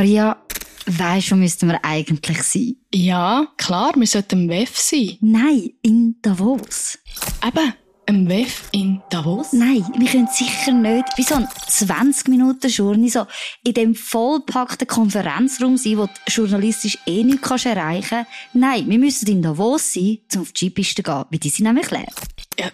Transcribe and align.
Maria, 0.00 0.34
weisst 0.86 1.30
du, 1.30 1.34
wo 1.34 1.36
müssten 1.40 1.68
wir 1.68 1.84
eigentlich 1.84 2.42
sein? 2.42 2.76
Ja, 2.90 3.46
klar, 3.58 3.92
wir 3.96 4.06
sollten 4.06 4.44
im 4.44 4.48
WEF 4.48 4.78
sein. 4.78 5.18
Nein, 5.20 5.72
in 5.82 6.16
Davos. 6.22 6.98
Eben, 7.46 7.74
im 8.06 8.26
WEF 8.26 8.70
in 8.72 9.02
Davos? 9.10 9.52
Nein, 9.52 9.84
wir 9.98 10.08
können 10.08 10.28
sicher 10.32 10.72
nicht 10.72 11.04
wie 11.16 11.22
so 11.22 11.34
ein 11.34 11.48
20 11.68 12.28
Minuten 12.28 12.70
Journey 12.70 13.10
so 13.10 13.26
in 13.62 13.74
dem 13.74 13.94
vollpackten 13.94 14.88
Konferenzraum 14.88 15.76
sein, 15.76 15.98
wo 15.98 16.06
du 16.06 16.12
journalistisch 16.28 16.96
eh 17.04 17.22
nichts 17.22 17.46
kannst 17.46 17.66
erreichen 17.66 18.24
Nein, 18.54 18.88
wir 18.88 18.98
müssen 18.98 19.28
in 19.28 19.42
Davos 19.42 19.92
sein, 19.92 20.20
um 20.34 20.40
auf 20.40 20.52
die 20.52 20.68
Skipiste 20.68 21.02
zu 21.02 21.12
gehen, 21.12 21.24
wie 21.28 21.38
die 21.38 21.50
sind 21.50 21.66
nämlich 21.66 21.90
leer. 21.90 22.08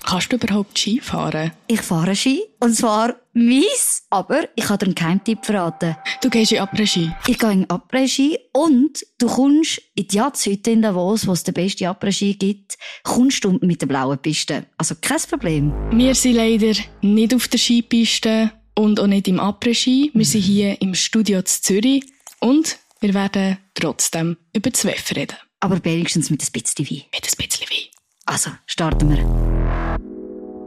Kannst 0.05 0.32
du 0.32 0.37
überhaupt 0.37 0.79
Ski 0.79 1.00
fahren? 1.00 1.53
Ich 1.66 1.82
fahre 1.82 2.14
Ski, 2.14 2.43
und 2.61 2.75
zwar 2.75 3.16
mies, 3.32 4.05
aber 4.11 4.48
ich 4.55 4.64
kann 4.64 4.79
dir 4.79 4.86
einen 4.86 4.95
Geheimtipp 4.95 5.45
verraten. 5.45 5.96
Du 6.23 6.30
gehst 6.30 6.53
in 6.53 6.59
Après-Ski? 6.59 7.12
Ich 7.27 7.39
gehe 7.39 7.53
in 7.53 7.67
Après-Ski 7.67 8.39
und 8.53 9.04
du 9.18 9.27
kommst 9.27 9.82
in 9.94 10.08
die 10.08 10.17
Jatzhütte 10.17 10.71
in 10.71 10.82
Davos, 10.82 11.27
wo 11.27 11.32
es 11.32 11.43
den 11.43 11.54
besten 11.54 11.85
Après-Ski 11.85 12.35
gibt, 12.35 12.79
kommst 13.03 13.44
du 13.44 13.58
mit 13.61 13.82
der 13.82 13.86
blauen 13.86 14.18
Piste. 14.18 14.67
Also 14.79 14.94
kein 15.00 15.21
Problem. 15.29 15.72
Wir 15.91 16.14
sind 16.14 16.36
leider 16.36 16.72
nicht 17.03 17.35
auf 17.35 17.49
der 17.49 17.58
Skipiste 17.58 18.53
und 18.75 19.00
auch 19.00 19.07
nicht 19.07 19.29
im 19.29 19.41
Après-Ski. 19.41 20.11
Wir 20.14 20.25
sind 20.25 20.43
hier 20.43 20.80
im 20.80 20.94
Studio 20.94 21.43
zu 21.43 21.63
Zürich 21.63 22.05
und 22.41 22.79
wir 23.00 23.14
werden 23.14 23.58
trotzdem 23.75 24.36
über 24.55 24.71
das 24.71 24.85
WEF 24.85 25.14
reden. 25.14 25.36
Aber 25.61 25.82
wenigstens 25.85 26.30
mit 26.30 26.43
ein 26.43 26.53
bisschen 26.53 26.86
Wein. 26.86 27.05
Mit 27.13 27.27
ein 27.27 27.36
bisschen 27.36 27.66
Wein. 27.68 27.96
Also, 28.26 28.50
starten 28.66 29.11
wir. 29.11 29.98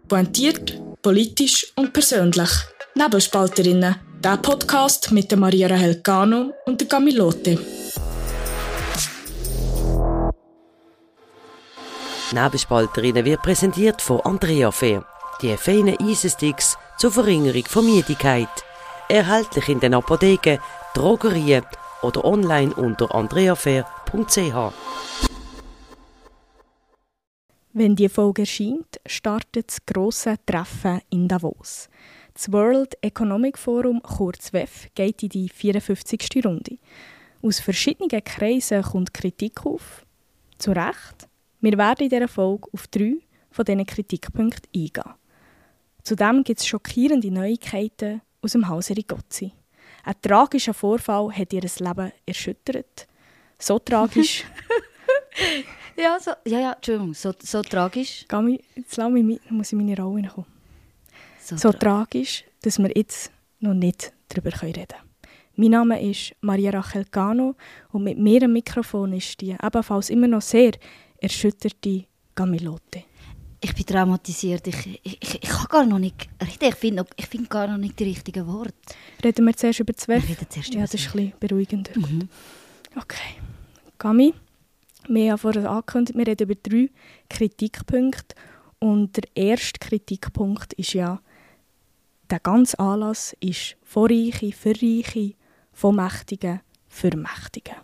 Pointiert, 0.08 0.82
politisch 1.02 1.68
und 1.76 1.92
persönlich. 1.92 2.50
Nebelspalterinnen. 2.96 3.96
Der 4.24 4.38
Podcast 4.38 5.12
mit 5.12 5.30
der 5.30 5.38
Maria 5.38 5.68
Rahel 5.68 6.02
Cano 6.02 6.54
und 6.66 6.80
der 6.80 6.88
Camilote. 6.88 7.60
Nebelspalterinnen 12.32 13.26
wird 13.26 13.42
präsentiert 13.42 14.02
von 14.02 14.22
Andrea 14.22 14.72
Fair. 14.72 15.06
Die 15.42 15.56
feinen 15.58 15.98
Eisensticks 16.00 16.78
zur 16.98 17.12
Verringerung 17.12 17.66
von 17.66 17.86
Müdigkeit. 17.86 18.50
Erhältlich 19.10 19.68
in 19.68 19.80
den 19.80 19.96
Apotheken, 19.96 20.60
Drogerien 20.94 21.66
oder 22.02 22.24
online 22.24 22.74
unter 22.74 23.14
andreafair.ch. 23.14 25.39
Wenn 27.72 27.96
die 27.96 28.10
Folge 28.10 28.42
erscheint, 28.42 29.00
startet 29.06 29.68
das 29.68 29.86
grosse 29.86 30.38
Treffen 30.44 31.02
in 31.12 31.28
Davos. 31.28 31.88
Das 32.34 32.52
World 32.52 32.98
Economic 33.02 33.60
Forum, 33.60 34.02
kurz 34.02 34.52
WEF, 34.54 34.88
geht 34.96 35.22
in 35.22 35.30
die 35.30 35.50
54. 35.50 36.44
Runde. 36.44 36.80
Aus 37.44 37.60
verschiedenen 37.60 38.24
Kreisen 38.24 38.82
kommt 38.82 39.14
Kritik 39.14 39.64
auf. 39.68 40.04
Zu 40.58 40.72
Recht. 40.72 41.28
Wir 41.62 41.78
werden 41.78 42.06
in 42.06 42.10
dieser 42.10 42.28
Folge 42.28 42.68
auf 42.74 42.88
drei 42.88 43.18
von 43.52 43.66
diesen 43.66 43.86
Kritikpunkten 43.86 44.70
eingehen. 44.76 45.14
Zudem 46.02 46.44
gibt 46.44 46.62
es 46.62 46.68
schockierende 46.68 47.30
Neuigkeiten 47.30 48.22
aus 48.42 48.54
dem 48.54 48.68
Hause 48.68 48.98
Rigozzi. 48.98 49.52
Ein 50.06 50.16
tragischer 50.24 50.74
Vorfall 50.74 51.32
hat 51.32 51.54
ihr 51.54 51.62
Leben 51.62 52.12
erschüttert. 52.26 53.08
So 53.60 53.78
tragisch. 53.78 54.44
ja, 56.00 56.20
so, 56.20 56.32
ja, 56.46 56.60
ja, 56.60 56.74
Entschuldigung, 56.74 57.14
so, 57.14 57.34
so 57.42 57.62
tragisch. 57.62 58.26
Gami, 58.28 58.60
jetzt 58.76 58.98
lass 58.98 59.12
mich 59.12 59.40
muss 59.50 59.72
ich 59.72 59.78
meine 59.78 59.98
Rolle 59.98 60.28
kommen. 60.28 60.48
So, 61.42 61.58
so 61.58 61.72
tra 61.72 61.80
tragisch, 61.80 62.44
dass 62.62 62.80
wir 62.80 62.92
jetzt 62.96 63.32
noch 63.60 63.74
nicht 63.74 64.14
darüber 64.30 64.52
reden 64.62 64.88
können. 64.88 65.10
Mein 65.56 65.72
Name 65.72 66.02
ist 66.02 66.34
Maria 66.42 66.72
Rachel 66.72 67.06
Cano 67.06 67.56
und 67.92 68.04
mit 68.04 68.18
mir 68.18 68.44
am 68.44 68.54
Mikrofon 68.54 69.14
ist 69.14 69.42
die 69.42 69.58
ebenfalls 69.62 70.10
immer 70.10 70.28
noch 70.28 70.42
sehr 70.42 70.72
erschütterte 71.18 72.06
Gamilote. 72.34 73.04
Ich 73.62 73.76
bin 73.76 73.86
traumatisiert. 73.86 74.66
Ich, 74.68 75.00
ich, 75.04 75.18
ich, 75.22 75.44
ich 75.44 75.50
kann 75.50 75.66
gar 75.68 75.86
noch 75.86 76.00
nicht 76.00 76.30
reden. 76.42 76.70
Ich 76.70 76.76
finde 76.76 77.06
find 77.30 77.50
gar 77.50 77.68
noch 77.68 77.78
nicht 77.78 78.00
die 78.00 78.06
richtigen 78.06 78.48
Worte. 78.48 78.74
Reden 79.22 79.46
wir 79.46 79.58
zuerst 79.58 79.82
über 79.82 79.94
zwei? 79.98 80.22
Wir 80.22 80.30
reden 80.30 80.48
zuerst 80.50 80.74
ja, 80.74 80.82
das 80.82 80.94
ist 80.94 81.08
ein 81.08 81.12
bisschen 81.12 81.34
beruhigender. 81.42 81.92
Mhm. 81.96 82.30
Okay. 82.96 83.36
Gami, 83.98 84.34
wir 85.08 85.32
haben 85.32 85.40
vorhin 85.40 85.66
angekündigt, 85.66 86.18
wir 86.18 86.28
reden 86.28 86.50
über 86.50 86.56
drei 86.56 86.90
Kritikpunkte. 87.30 88.36
Und 88.80 89.18
der 89.18 89.24
erste 89.36 89.80
Kritikpunkt 89.80 90.74
ist 90.74 90.94
ja, 90.94 91.20
der 92.30 92.40
ganze 92.40 92.78
Anlass 92.80 93.36
ist 93.40 93.76
von 93.84 94.10
Reichen 94.10 94.54
für 94.54 94.74
Reiche, 94.76 95.34
von 95.74 95.96
Mächtigen 95.96 96.62
für 96.88 97.16
Mächtige. 97.16 97.76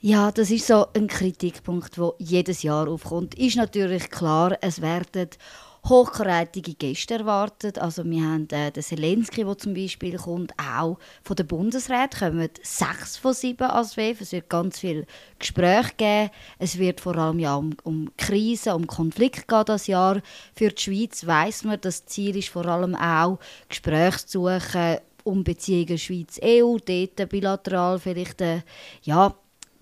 Ja, 0.00 0.30
das 0.30 0.50
ist 0.50 0.68
so 0.68 0.86
ein 0.94 1.08
Kritikpunkt, 1.08 1.96
der 1.96 2.12
jedes 2.18 2.62
Jahr 2.62 2.86
aufkommt. 2.86 3.34
Ist 3.34 3.56
natürlich 3.56 4.10
klar, 4.10 4.56
es 4.60 4.80
werden 4.80 5.28
hochkarätige 5.88 6.74
Gäste 6.74 7.14
erwartet. 7.14 7.78
Also 7.78 8.04
wir 8.04 8.22
haben 8.22 8.48
äh, 8.50 8.70
den 8.70 8.82
Zelensky, 8.82 9.44
der 9.44 9.58
zum 9.58 9.74
Beispiel 9.74 10.16
kommt, 10.16 10.52
auch 10.58 10.98
von 11.22 11.36
der 11.36 11.44
Bundesrat 11.44 12.18
kommen 12.18 12.48
sechs 12.62 13.16
von 13.16 13.32
sieben 13.32 13.70
als 13.70 13.96
WEF. 13.96 14.20
Es 14.20 14.32
wird 14.32 14.48
ganz 14.48 14.78
viel 14.78 15.06
Gespräch 15.38 15.96
geben. 15.96 16.30
Es 16.58 16.78
wird 16.78 17.00
vor 17.00 17.16
allem 17.16 17.38
ja 17.38 17.54
um, 17.54 17.74
um 17.84 18.10
Krisen, 18.16 18.72
um 18.72 18.86
Konflikt 18.86 19.48
gehen 19.48 19.64
das 19.66 19.86
Jahr. 19.86 20.20
Für 20.54 20.70
die 20.70 20.82
Schweiz 20.82 21.26
weiß 21.26 21.64
man, 21.64 21.80
das 21.80 22.06
Ziel 22.06 22.36
ist 22.36 22.48
vor 22.48 22.66
allem 22.66 22.94
auch 22.94 23.38
Gespräche 23.68 24.26
zu 24.26 24.44
suchen 24.44 24.98
um 25.24 25.44
Beziehungen 25.44 25.98
Schweiz-EU, 25.98 26.78
dort 26.78 27.28
bilateral 27.28 27.98
vielleicht 27.98 28.40
äh, 28.40 28.62
ja 29.02 29.34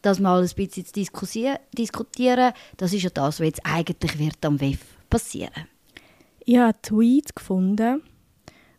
das 0.02 0.18
mal 0.18 0.42
ein 0.42 0.48
bisschen 0.48 0.84
zu 0.84 0.92
diskutieren. 0.92 2.52
Das 2.76 2.92
ist 2.92 3.02
ja 3.02 3.10
das, 3.10 3.38
was 3.38 3.46
jetzt 3.46 3.60
eigentlich 3.64 4.18
wird 4.18 4.44
am 4.44 4.60
WEF 4.60 4.80
passieren. 5.08 5.75
Ich 6.48 6.56
habe 6.56 6.66
einen 6.66 6.82
Tweet 6.82 7.34
gefunden, 7.34 8.02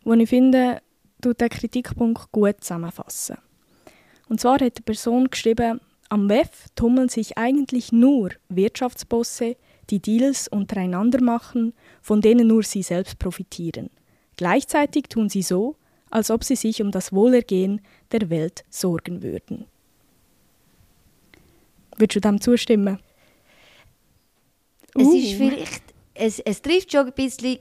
wo 0.05 0.13
ich 0.13 0.29
finde, 0.29 0.81
tut 1.21 1.41
den 1.41 1.49
Kritikpunkt 1.49 2.31
gut 2.31 2.61
zusammenfassen. 2.61 3.37
Und 4.29 4.39
zwar 4.39 4.61
hat 4.61 4.77
die 4.77 4.81
Person 4.81 5.29
geschrieben, 5.29 5.81
am 6.07 6.29
WEF 6.29 6.67
tummeln 6.75 7.09
sich 7.09 7.37
eigentlich 7.37 7.91
nur 7.91 8.29
Wirtschaftsbosse, 8.47 9.57
die 9.89 9.99
Deals 9.99 10.47
untereinander 10.47 11.21
machen, 11.21 11.73
von 12.01 12.21
denen 12.21 12.47
nur 12.47 12.63
sie 12.63 12.83
selbst 12.83 13.19
profitieren. 13.19 13.89
Gleichzeitig 14.37 15.09
tun 15.09 15.27
sie 15.27 15.41
so, 15.41 15.75
als 16.09 16.31
ob 16.31 16.45
sie 16.45 16.55
sich 16.55 16.81
um 16.81 16.91
das 16.91 17.11
Wohlergehen 17.11 17.81
der 18.13 18.29
Welt 18.29 18.63
sorgen 18.69 19.21
würden. 19.21 19.65
Würdest 21.97 22.15
du 22.15 22.21
dem 22.21 22.39
zustimmen? 22.39 22.99
Es 24.95 25.05
uh. 25.05 25.17
ist 25.17 25.33
vielleicht 25.33 25.86
es, 26.19 26.39
es 26.39 26.61
trifft 26.61 26.91
schon 26.91 27.07
ein 27.07 27.13
bisschen 27.13 27.59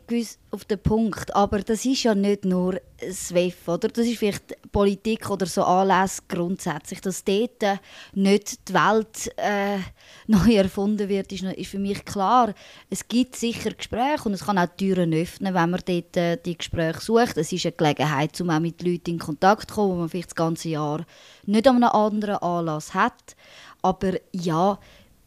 auf 0.50 0.64
den 0.64 0.78
Punkt, 0.78 1.34
aber 1.34 1.60
das 1.60 1.84
ist 1.84 2.04
ja 2.04 2.14
nicht 2.14 2.44
nur 2.44 2.80
SWEF, 3.10 3.68
oder? 3.68 3.88
Das 3.88 4.06
ist 4.06 4.18
vielleicht 4.18 4.56
Politik 4.72 5.28
oder 5.28 5.46
so 5.46 5.62
Anlässe 5.62 6.22
grundsätzlich, 6.28 7.00
dass 7.00 7.24
dort 7.24 7.80
nicht 8.14 8.68
die 8.68 8.74
Welt 8.74 9.32
äh, 9.36 9.78
neu 10.26 10.54
erfunden 10.54 11.08
wird, 11.08 11.32
ist, 11.32 11.42
ist 11.42 11.70
für 11.70 11.78
mich 11.78 12.04
klar. 12.04 12.54
Es 12.88 13.06
gibt 13.06 13.36
sicher 13.36 13.72
Gespräche 13.72 14.24
und 14.24 14.34
es 14.34 14.44
kann 14.44 14.58
auch 14.58 14.68
Türen 14.76 15.12
öffnen, 15.12 15.54
wenn 15.54 15.70
man 15.70 15.80
dort 15.84 16.16
äh, 16.16 16.38
die 16.38 16.56
Gespräche 16.56 17.00
sucht. 17.00 17.36
Es 17.36 17.52
ist 17.52 17.66
eine 17.66 17.72
Gelegenheit, 17.72 18.40
um 18.40 18.50
auch 18.50 18.60
mit 18.60 18.82
Leuten 18.82 19.10
in 19.10 19.18
Kontakt 19.18 19.70
zu 19.70 19.74
kommen, 19.74 19.92
die 19.92 19.98
man 20.00 20.08
vielleicht 20.08 20.30
das 20.30 20.34
ganze 20.34 20.68
Jahr 20.70 21.04
nicht 21.44 21.68
an 21.68 21.76
einem 21.76 21.90
anderen 21.90 22.36
Anlass 22.36 22.94
hat. 22.94 23.36
Aber 23.82 24.14
ja, 24.32 24.78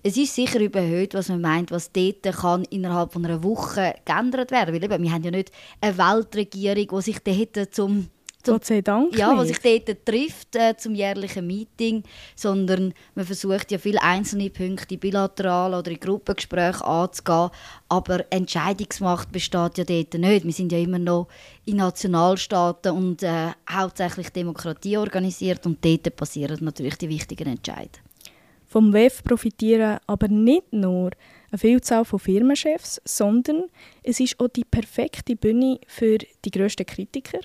es 0.03 0.17
ist 0.17 0.35
sicher 0.35 0.59
überhöht, 0.59 1.13
was 1.13 1.29
man 1.29 1.41
meint, 1.41 1.71
was 1.71 1.91
dort 1.91 2.23
kann 2.23 2.63
innerhalb 2.65 3.13
von 3.13 3.25
einer 3.25 3.43
Woche 3.43 3.95
geändert 4.05 4.51
werden. 4.51 4.73
Weil 4.73 4.83
eben, 4.83 5.03
wir 5.03 5.11
haben 5.11 5.23
ja 5.23 5.31
nicht 5.31 5.51
eine 5.81 5.97
Weltregierung, 5.97 6.99
die 6.99 7.01
sich 7.01 7.19
dort 7.19 7.73
zum 7.73 8.07
Gott 8.41 8.65
sei 8.65 8.81
Dank 8.81 9.17
ja, 9.17 9.35
was 9.35 9.49
sich 9.49 9.59
dort 9.59 10.05
trifft 10.05 10.55
äh, 10.55 10.75
zum 10.77 10.95
jährlichen 10.95 11.45
Meeting, 11.45 12.03
sondern 12.35 12.93
man 13.13 13.25
versucht 13.25 13.69
ja 13.69 13.77
viele 13.77 14.01
einzelne 14.01 14.49
Punkte 14.49 14.97
bilateral 14.97 15.73
oder 15.73 15.91
in 15.91 15.99
Gruppengesprächen 15.99 16.83
anzugehen, 16.83 17.49
aber 17.89 18.25
Entscheidungsmacht 18.29 19.31
besteht 19.33 19.77
ja 19.77 19.83
dort 19.83 20.13
nicht. 20.13 20.45
Wir 20.45 20.53
sind 20.53 20.71
ja 20.71 20.77
immer 20.77 20.99
noch 20.99 21.27
in 21.65 21.77
Nationalstaaten 21.77 22.93
und 22.93 23.23
äh, 23.23 23.51
hauptsächlich 23.69 24.29
Demokratie 24.29 24.97
organisiert 24.97 25.65
und 25.65 25.83
dort 25.83 26.15
passieren 26.15 26.59
natürlich 26.61 26.95
die 26.95 27.09
wichtigen 27.09 27.47
Entscheidungen. 27.49 28.08
Vom 28.69 28.93
WEF 28.93 29.23
profitieren 29.23 29.97
aber 30.05 30.27
nicht 30.27 30.71
nur 30.71 31.09
eine 31.49 31.57
Vielzahl 31.57 32.05
von 32.05 32.19
Firmenchefs, 32.19 33.01
sondern 33.03 33.63
es 34.03 34.19
ist 34.19 34.39
auch 34.39 34.47
die 34.47 34.63
perfekte 34.63 35.35
Bühne 35.35 35.79
für 35.87 36.19
die 36.19 36.51
grössten 36.51 36.85
Kritiker. 36.85 37.39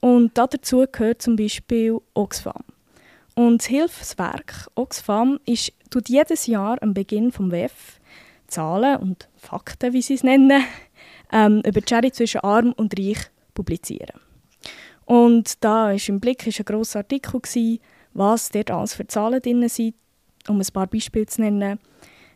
Und 0.00 0.36
dazu 0.36 0.84
gehört 0.92 1.22
zum 1.22 1.36
Beispiel 1.36 1.98
Oxfam. 2.12 2.62
Und 3.36 3.62
das 3.62 3.68
Hilfswerk 3.68 4.68
Oxfam 4.74 5.40
ist, 5.46 5.72
tut 5.88 6.10
jedes 6.10 6.46
Jahr 6.46 6.76
am 6.82 6.92
Beginn 6.92 7.32
vom 7.32 7.50
WEF 7.50 7.98
Zahlen 8.48 8.96
und 8.96 9.28
Fakten, 9.36 9.94
wie 9.94 10.02
sie 10.02 10.14
es 10.14 10.24
nennen, 10.24 10.62
ähm, 11.32 11.62
über 11.64 11.80
die 11.80 11.88
Schere 11.88 12.12
zwischen 12.12 12.42
Arm 12.42 12.72
und 12.72 12.98
Reich 12.98 13.30
publizieren. 13.54 14.20
Und 15.06 15.64
da 15.64 15.92
ist 15.92 16.10
im 16.10 16.20
Blick 16.20 16.46
ist 16.46 16.58
ein 16.58 16.66
grosser 16.66 16.98
Artikel, 16.98 17.40
gewesen, 17.40 17.80
was 18.12 18.50
dort 18.50 18.70
alles 18.70 18.92
für 18.92 19.06
Zahlen 19.06 19.40
drin 19.40 19.66
sind. 19.70 19.94
Um 20.48 20.60
ein 20.60 20.66
paar 20.72 20.86
Beispiele 20.86 21.26
zu 21.26 21.42
nennen. 21.42 21.78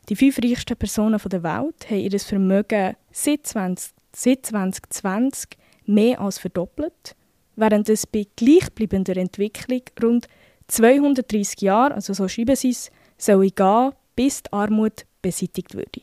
Die 0.08 0.16
fünf 0.16 0.38
reichsten 0.38 0.76
Personen 0.76 1.20
der 1.24 1.42
Welt 1.42 1.90
haben 1.90 2.00
ihr 2.00 2.20
Vermögen 2.20 2.96
seit, 3.12 3.46
20, 3.46 3.92
seit 4.14 4.46
2020 4.46 5.50
mehr 5.86 6.20
als 6.20 6.38
verdoppelt, 6.38 7.14
während 7.56 7.88
es 7.88 8.06
bei 8.06 8.26
gleichbleibender 8.36 9.16
Entwicklung 9.16 9.82
rund 10.02 10.26
230 10.68 11.60
Jahre, 11.60 11.94
also 11.94 12.12
so 12.14 12.28
schreiben 12.28 12.56
sie 12.56 12.70
es, 12.70 12.90
soll 13.18 13.50
gehen, 13.50 13.92
bis 14.16 14.42
die 14.42 14.52
Armut 14.52 15.04
beseitigt 15.20 15.74
würde. 15.74 16.02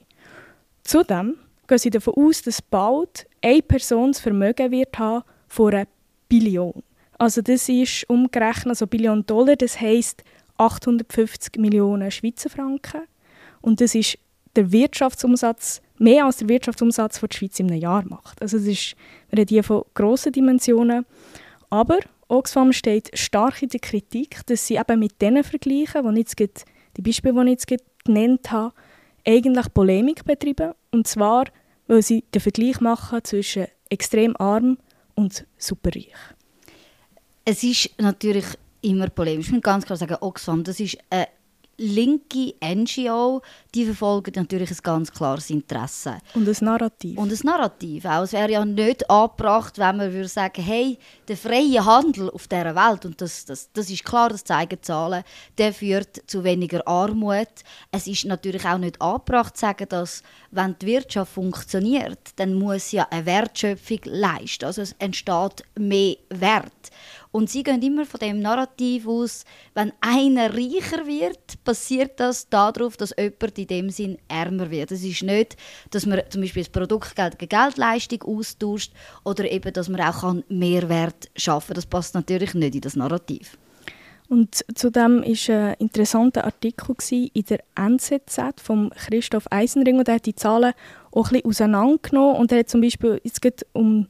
Zudem 0.83 1.35
gehen 1.67 1.77
sie 1.77 1.89
davon 1.89 2.13
aus, 2.15 2.41
dass 2.41 2.61
bald 2.61 3.27
eine 3.41 3.61
Person 3.61 4.11
das 4.11 4.21
Vermögen 4.21 4.71
wird 4.71 4.97
haben 4.97 5.23
von 5.47 5.73
einer 5.73 5.87
Billion. 6.27 6.83
Also 7.17 7.41
das 7.41 7.67
ist 7.67 8.09
umgerechnet, 8.09 8.67
also 8.67 8.87
Billion 8.87 9.25
Dollar, 9.25 9.55
das 9.55 9.79
heisst 9.79 10.23
850 10.59 11.57
Millionen 11.57 12.11
Schweizer 12.11 12.49
Franken. 12.49 13.01
Und 13.61 13.81
das 13.81 13.95
ist 13.95 14.17
der 14.55 14.71
Wirtschaftsumsatz, 14.71 15.81
mehr 15.97 16.25
als 16.25 16.37
der 16.37 16.49
Wirtschaftsumsatz, 16.49 17.19
den 17.19 17.29
die 17.29 17.37
Schweiz 17.37 17.59
in 17.59 17.71
einem 17.71 17.81
Jahr 17.81 18.03
macht. 18.07 18.41
Also 18.41 18.57
das 18.57 18.67
ist, 18.67 18.95
wir 19.29 19.39
reden 19.39 19.49
hier 19.49 19.63
von 19.63 19.83
grossen 19.93 20.31
Dimensionen. 20.31 21.05
Aber 21.69 21.99
Oxfam 22.27 22.73
steht 22.73 23.17
stark 23.17 23.61
in 23.61 23.69
der 23.69 23.79
Kritik, 23.79 24.45
dass 24.47 24.67
sie 24.67 24.75
eben 24.75 24.99
mit 24.99 25.21
denen 25.21 25.43
vergleichen, 25.43 26.13
die, 26.13 26.19
jetzt 26.19 26.37
gerade, 26.37 26.53
die 26.97 27.01
Beispiele, 27.01 27.33
die 27.33 27.51
ich 27.51 27.67
jetzt 27.67 27.85
genannt 28.05 28.51
habe, 28.51 28.73
eigentlich 29.25 29.73
Polemik 29.73 30.25
betreiben. 30.25 30.73
Und 30.91 31.07
zwar, 31.07 31.45
weil 31.87 32.01
sie 32.01 32.23
den 32.33 32.41
Vergleich 32.41 32.81
machen 32.81 33.23
zwischen 33.23 33.67
extrem 33.89 34.35
arm 34.37 34.77
und 35.15 35.45
superreich. 35.57 36.13
Es 37.45 37.63
ist 37.63 37.89
natürlich 37.99 38.45
immer 38.81 39.09
polemisch. 39.09 39.47
Ich 39.47 39.53
muss 39.53 39.61
ganz 39.61 39.85
klar 39.85 39.97
sagen, 39.97 40.17
Oxfam, 40.21 40.63
das 40.63 40.79
ist 40.79 40.97
eine 41.09 41.27
linke 41.79 42.53
NGO, 42.61 43.41
die 43.73 43.85
verfolgen 43.85 44.33
natürlich 44.35 44.71
ein 44.71 44.77
ganz 44.83 45.11
klares 45.11 45.49
Interesse. 45.49 46.17
Und 46.33 46.47
ein 46.47 46.65
Narrativ. 46.65 47.17
Und 47.17 47.31
ein 47.31 47.39
Narrativ. 47.43 48.05
Auch 48.05 48.23
es 48.23 48.33
wäre 48.33 48.51
ja 48.51 48.65
nicht 48.65 49.09
angebracht, 49.09 49.77
wenn 49.77 49.97
man 49.97 50.13
würde 50.13 50.27
sagen, 50.27 50.61
hey, 50.61 50.97
der 51.27 51.37
freie 51.37 51.83
Handel 51.83 52.29
auf 52.29 52.47
dieser 52.47 52.75
Welt, 52.75 53.05
und 53.05 53.21
das, 53.21 53.45
das, 53.45 53.71
das 53.71 53.89
ist 53.89 54.03
klar, 54.03 54.29
das 54.29 54.43
zeigen 54.43 54.81
Zahlen, 54.81 55.23
der 55.57 55.73
führt 55.73 56.21
zu 56.27 56.43
weniger 56.43 56.85
Armut. 56.85 57.47
Es 57.91 58.07
ist 58.07 58.25
natürlich 58.25 58.65
auch 58.65 58.77
nicht 58.77 59.01
angebracht 59.01 59.55
zu 59.55 59.61
sagen, 59.61 59.87
dass, 59.89 60.23
wenn 60.51 60.75
die 60.81 60.87
Wirtschaft 60.87 61.33
funktioniert, 61.33 62.19
dann 62.35 62.55
muss 62.55 62.91
ja 62.91 63.07
eine 63.09 63.25
Wertschöpfung 63.25 63.99
leisten. 64.03 64.65
Also 64.65 64.81
es 64.81 64.93
entsteht 64.99 65.63
mehr 65.77 66.15
Wert. 66.29 66.91
Und 67.31 67.49
sie 67.49 67.61
gehen 67.61 67.81
immer 67.83 68.05
von 68.05 68.19
dem 68.19 68.41
Narrativ 68.41 69.07
aus, 69.07 69.45
wenn 69.75 69.93
einer 70.01 70.51
reicher 70.51 71.05
wird, 71.05 71.63
passiert 71.63 72.19
das 72.19 72.49
darauf, 72.49 72.97
dass 72.97 73.13
jemand 73.15 73.57
in 73.59 73.67
dem 73.67 73.89
Sinn 73.91 74.17
ärmer 74.27 74.71
wird. 74.71 74.91
Es 74.91 75.03
ist 75.03 75.21
nicht, 75.21 75.55
dass 75.91 76.07
man 76.07 76.21
zum 76.29 76.41
Beispiel 76.41 76.63
das 76.63 76.71
Produktgeld 76.71 77.37
gegen 77.37 77.49
Geldleistung 77.49 78.23
austauscht 78.23 78.93
oder 79.23 79.49
eben, 79.49 79.71
dass 79.73 79.89
man 79.89 80.01
auch 80.01 80.35
Mehrwert 80.49 81.29
schaffen 81.35 81.67
kann. 81.67 81.75
Das 81.75 81.85
passt 81.85 82.15
natürlich 82.15 82.55
nicht 82.55 82.73
in 82.73 82.81
das 82.81 82.95
Narrativ. 82.95 83.59
Und 84.27 84.63
zudem 84.75 85.23
war 85.23 85.69
ein 85.69 85.73
interessanter 85.79 86.45
Artikel 86.45 86.95
in 87.09 87.45
der 87.45 87.63
NZZ 87.75 88.61
von 88.61 88.91
Christoph 88.91 89.51
Eisenring 89.51 89.97
und 89.97 90.07
er 90.07 90.15
hat 90.15 90.27
die 90.27 90.35
Zahlen 90.35 90.73
auch 91.11 91.27
ein 91.27 91.33
bisschen 91.33 91.45
auseinandergenommen 91.49 92.35
und 92.37 92.51
er 92.51 92.59
hat 92.59 92.69
zum 92.69 92.81
Beispiel, 92.81 93.19
jetzt 93.23 93.41
geht 93.41 93.65
um 93.73 94.07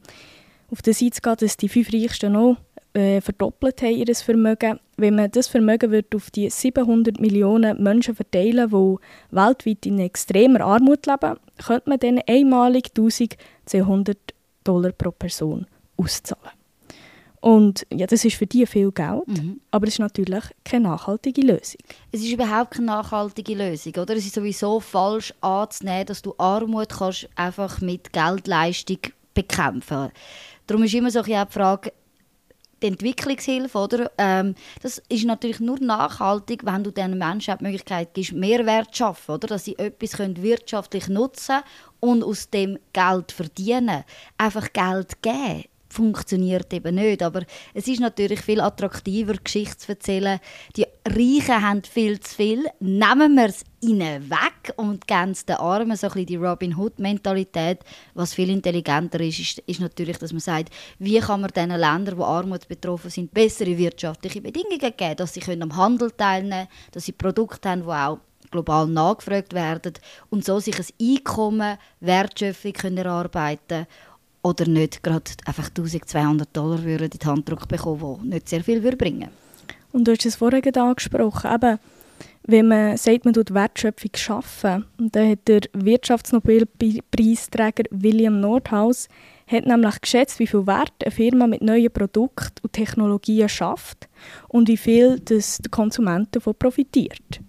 auf 0.72 0.82
der 0.82 0.94
Seite 0.94 1.22
geht, 1.22 1.42
dass 1.42 1.58
die 1.58 1.70
fünf 1.70 1.92
Reichsten 1.94 2.34
noch 2.34 2.58
äh, 2.94 3.22
verdoppelt 3.22 3.82
haben, 3.82 3.96
ihr 3.96 4.16
Vermögen. 4.16 4.80
Wenn 4.98 5.16
man 5.16 5.32
das 5.32 5.48
Vermögen 5.48 5.92
wird 5.92 6.14
auf 6.16 6.32
die 6.32 6.50
700 6.50 7.20
Millionen 7.20 7.82
Menschen 7.82 8.16
verteilen 8.16 8.70
die 8.70 8.98
weltweit 9.32 9.86
in 9.86 10.00
extremer 10.00 10.62
Armut 10.62 11.06
leben, 11.06 11.38
könnte 11.66 11.90
man 11.90 12.00
dann 12.00 12.22
einmalig 12.28 12.90
1200 12.90 14.18
Dollar 14.64 14.92
pro 14.92 15.12
Person 15.12 15.66
auszahlen. 15.98 16.52
Und 17.42 17.86
ja, 17.94 18.06
das 18.06 18.26
ist 18.26 18.36
für 18.36 18.46
die 18.46 18.66
viel 18.66 18.92
Geld, 18.92 19.28
mhm. 19.28 19.62
aber 19.72 19.88
es 19.88 19.94
ist 19.94 20.00
natürlich 20.00 20.44
keine 20.66 20.90
nachhaltige 20.90 21.42
Lösung. 21.42 21.80
Es 22.12 22.22
ist 22.22 22.32
überhaupt 22.32 22.72
keine 22.72 22.88
nachhaltige 22.88 23.56
Lösung, 23.56 23.94
oder? 23.94 24.16
Es 24.16 24.26
ist 24.26 24.36
sowieso 24.36 24.82
falsch 24.82 25.34
anzunehmen, 25.40 26.06
dass 26.08 26.22
du 26.22 26.34
Armut 26.38 26.90
kannst 26.90 27.30
einfach 27.36 27.80
mit 27.80 28.12
Geldleistung 28.12 29.00
bekämpfen. 29.34 30.10
Darum 30.68 30.84
ist 30.84 30.94
immer 30.94 31.12
so 31.12 31.22
die 31.22 31.42
Frage, 31.50 31.94
die 32.82 32.88
Entwicklungshilfe, 32.88 33.78
oder? 33.78 34.12
Ähm, 34.18 34.56
das 34.82 35.02
ist 35.10 35.26
natürlich 35.26 35.60
nur 35.60 35.80
nachhaltig, 35.80 36.66
wenn 36.66 36.84
du 36.84 36.92
den 36.92 37.18
Menschen 37.18 37.58
die 37.58 37.64
Möglichkeit 37.64 38.14
gibst, 38.14 38.34
Mehrwert 38.34 38.94
zu 38.94 38.98
schaffen, 38.98 39.36
oder? 39.36 39.48
Dass 39.48 39.66
sie 39.66 39.78
etwas 39.78 40.14
können 40.14 40.42
wirtschaftlich 40.42 41.08
nutzen 41.08 41.60
und 42.00 42.24
aus 42.24 42.50
dem 42.50 42.80
Geld 42.94 43.32
verdienen. 43.32 44.04
Einfach 44.38 44.72
Geld 44.74 45.22
geben 45.22 45.66
funktioniert 45.90 46.72
eben 46.74 46.96
nicht. 46.96 47.24
Aber 47.24 47.44
es 47.74 47.88
ist 47.88 48.00
natürlich 48.00 48.42
viel 48.42 48.62
attraktiver, 48.62 49.34
Geschichte 49.34 49.78
zu 49.78 49.92
erzählen. 49.92 50.40
Die 50.76 50.86
Reichen 51.06 51.62
haben 51.62 51.84
viel 51.84 52.20
zu 52.20 52.36
viel, 52.36 52.66
nehmen 52.80 53.36
wir 53.36 53.48
es 53.48 53.64
ihnen 53.82 54.30
weg 54.30 54.74
und 54.76 55.08
geben 55.08 55.32
es 55.32 55.46
den 55.46 55.56
Armen, 55.56 55.96
so 55.96 56.08
ein 56.08 56.14
bisschen 56.14 56.26
die 56.28 56.36
Robin 56.36 56.78
Hood-Mentalität. 56.78 57.80
Was 58.14 58.34
viel 58.34 58.50
intelligenter 58.50 59.20
ist, 59.22 59.40
ist, 59.40 59.60
ist, 59.60 59.80
natürlich, 59.80 60.18
dass 60.18 60.32
man 60.32 60.42
sagt, 60.42 60.74
wie 61.00 61.20
kann 61.20 61.42
man 61.42 61.52
diesen 61.52 61.70
Ländern, 61.70 62.18
die 62.18 62.24
Armut 62.24 62.68
betroffen 62.68 63.10
sind, 63.10 63.34
bessere 63.34 63.78
wirtschaftliche 63.78 64.42
Bedingungen 64.42 64.80
geben, 64.80 65.16
dass 65.16 65.34
sie 65.34 65.40
können 65.40 65.64
am 65.64 65.76
Handel 65.76 66.12
teilnehmen 66.12 66.50
können, 66.50 66.68
dass 66.92 67.06
sie 67.06 67.14
Produkte 67.14 67.70
haben, 67.70 67.84
die 67.84 67.88
auch 67.88 68.20
global 68.52 68.88
nachgefragt 68.88 69.54
werden 69.54 69.94
und 70.30 70.44
so 70.46 70.60
sich 70.60 70.78
ein 70.78 70.86
Einkommen, 71.00 71.78
Wertschöpfung 72.00 72.74
können 72.74 72.98
erarbeiten 72.98 73.88
oder 74.42 74.68
nicht 74.68 75.04
gerade 75.04 75.30
einfach 75.46 75.68
1200 75.68 76.48
Dollar 76.56 76.82
würden 76.84 77.12
in 77.12 77.20
die 77.20 77.26
Hand 77.26 77.46
bekommen, 77.46 78.20
die 78.24 78.30
nicht 78.30 78.50
sehr 78.50 78.64
viel 78.64 78.82
bringen 78.96 79.22
würden. 79.22 79.34
Und 79.92 80.08
du 80.08 80.12
hast 80.12 80.26
es 80.26 80.36
vorhin 80.36 80.76
angesprochen, 80.76 81.52
eben, 81.54 81.78
wenn 82.44 82.68
man 82.68 82.98
sagt, 82.98 83.26
man 83.26 83.34
tut 83.34 83.54
Wertschöpfung 83.54 84.12
schaffen, 84.16 84.86
und 84.98 85.16
dann 85.16 85.32
hat 85.32 85.48
der 85.48 85.62
Wirtschaftsnobelpreisträger 85.74 87.84
William 87.92 88.40
Nordhaus 88.40 89.08
hat 89.48 89.66
nämlich 89.66 90.02
geschätzt, 90.02 90.40
wie 90.40 90.48
viel 90.48 90.68
Wert 90.68 90.94
eine 91.04 91.12
Firma 91.12 91.48
mit 91.48 91.62
neuen 91.62 91.92
Produkten 91.92 92.62
und 92.62 92.74
Technologien 92.74 93.50
schafft 93.50 94.08
und 94.48 94.68
wie 94.68 94.78
viel 94.78 95.20
das 95.20 95.58
der 95.58 95.72
Konsument 95.72 96.36
davon 96.36 96.54
profitiert. 96.54 97.42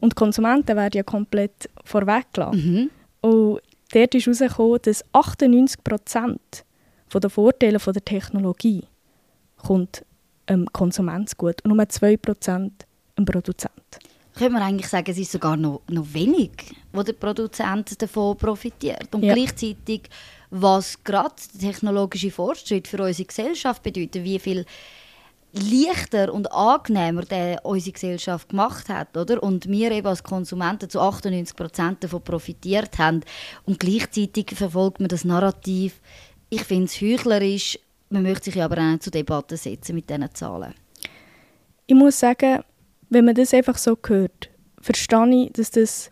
Und 0.00 0.12
die 0.12 0.16
Konsumenten 0.16 0.76
werden 0.76 0.96
ja 0.96 1.02
komplett 1.02 1.68
vorweggelassen. 1.84 2.90
Mhm. 3.22 3.28
Und 3.28 3.60
dort 3.92 4.14
ist 4.14 4.26
herausgekommen, 4.26 4.78
dass 4.82 5.04
98 5.12 5.84
Prozent 5.84 6.64
der 7.12 7.30
Vorteile 7.30 7.78
der 7.78 8.04
Technologie 8.04 8.84
kommt 9.56 10.04
dem 10.48 10.66
Konsument 10.72 11.36
gut 11.36 11.64
und 11.64 11.74
nur 11.76 11.88
2 11.88 12.16
Prozent 12.16 12.86
dem 13.16 13.24
Produzent. 13.24 13.72
Können 14.34 14.54
wir 14.54 14.62
eigentlich 14.62 14.88
sagen, 14.88 15.10
es 15.10 15.18
ist 15.18 15.32
sogar 15.32 15.56
noch, 15.56 15.82
noch 15.88 16.06
wenig, 16.14 16.52
wo 16.92 17.02
der 17.02 17.12
Produzent 17.12 18.00
davon 18.00 18.36
profitiert. 18.36 19.12
Und 19.14 19.24
ja. 19.24 19.34
gleichzeitig, 19.34 20.02
was 20.50 21.02
gerade 21.02 21.34
der 21.54 21.72
technologische 21.72 22.30
Fortschritt 22.30 22.88
für 22.88 23.02
unsere 23.02 23.26
Gesellschaft 23.26 23.82
bedeutet, 23.82 24.24
wie 24.24 24.38
viel 24.38 24.64
leichter 25.52 26.32
und 26.32 26.52
angenehmer 26.52 27.22
der 27.22 27.64
unsere 27.64 27.92
Gesellschaft 27.92 28.50
gemacht 28.50 28.88
hat, 28.88 29.16
oder? 29.16 29.42
Und 29.42 29.68
wir 29.68 29.90
eben 29.90 30.06
als 30.06 30.22
Konsumenten 30.22 30.88
zu 30.88 31.00
98 31.00 31.56
Prozent 31.56 32.04
davon 32.04 32.22
profitiert 32.22 32.98
haben. 32.98 33.20
Und 33.64 33.80
gleichzeitig 33.80 34.52
verfolgt 34.54 35.00
man 35.00 35.08
das 35.08 35.24
Narrativ. 35.24 36.00
Ich 36.48 36.62
finde 36.64 36.86
es 36.86 37.00
heuchlerisch. 37.00 37.78
Man 38.10 38.22
möchte 38.22 38.50
sich 38.50 38.62
aber 38.62 38.78
auch 38.78 38.90
nicht 38.90 39.02
zur 39.02 39.12
Debatte 39.12 39.56
setzen 39.56 39.94
mit 39.94 40.08
diesen 40.10 40.34
Zahlen. 40.34 40.74
Ich 41.86 41.94
muss 41.94 42.18
sagen, 42.18 42.62
wenn 43.08 43.24
man 43.24 43.34
das 43.34 43.54
einfach 43.54 43.78
so 43.78 43.96
hört, 44.06 44.50
verstehe 44.80 45.44
ich, 45.44 45.52
dass 45.52 45.70
das 45.70 46.10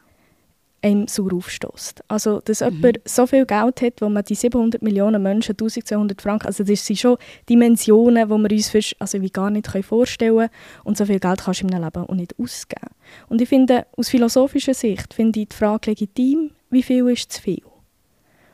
einem 0.82 1.08
sauer 1.08 1.34
aufstößt. 1.34 2.04
Also, 2.08 2.40
dass 2.40 2.60
mhm. 2.60 2.76
jemand 2.76 3.00
so 3.04 3.26
viel 3.26 3.46
Geld 3.46 3.82
hat, 3.82 4.00
wo 4.00 4.08
man 4.08 4.24
die 4.24 4.34
700 4.34 4.82
Millionen 4.82 5.22
Menschen, 5.22 5.52
1200 5.52 6.20
Franken, 6.22 6.46
also 6.46 6.64
das 6.64 6.86
sind 6.86 6.98
schon 6.98 7.16
Dimensionen, 7.48 8.28
die 8.28 8.34
wir 8.34 8.50
uns 8.50 8.68
für, 8.68 8.80
also 8.98 9.20
wie 9.20 9.30
gar 9.30 9.50
nicht 9.50 9.68
vorstellen 9.84 10.36
können. 10.36 10.50
Und 10.84 10.96
so 10.96 11.06
viel 11.06 11.18
Geld 11.18 11.42
kannst 11.42 11.62
du 11.62 11.66
in 11.66 11.74
einem 11.74 11.84
Leben 11.84 12.08
auch 12.08 12.14
nicht 12.14 12.34
ausgeben. 12.38 12.94
Und 13.28 13.40
ich 13.40 13.48
finde, 13.48 13.86
aus 13.96 14.08
philosophischer 14.08 14.74
Sicht 14.74 15.14
finde 15.14 15.40
ich 15.40 15.48
die 15.48 15.56
Frage 15.56 15.90
legitim, 15.90 16.50
wie 16.70 16.82
viel 16.82 17.08
ist 17.08 17.32
zu 17.32 17.42
viel? 17.42 17.62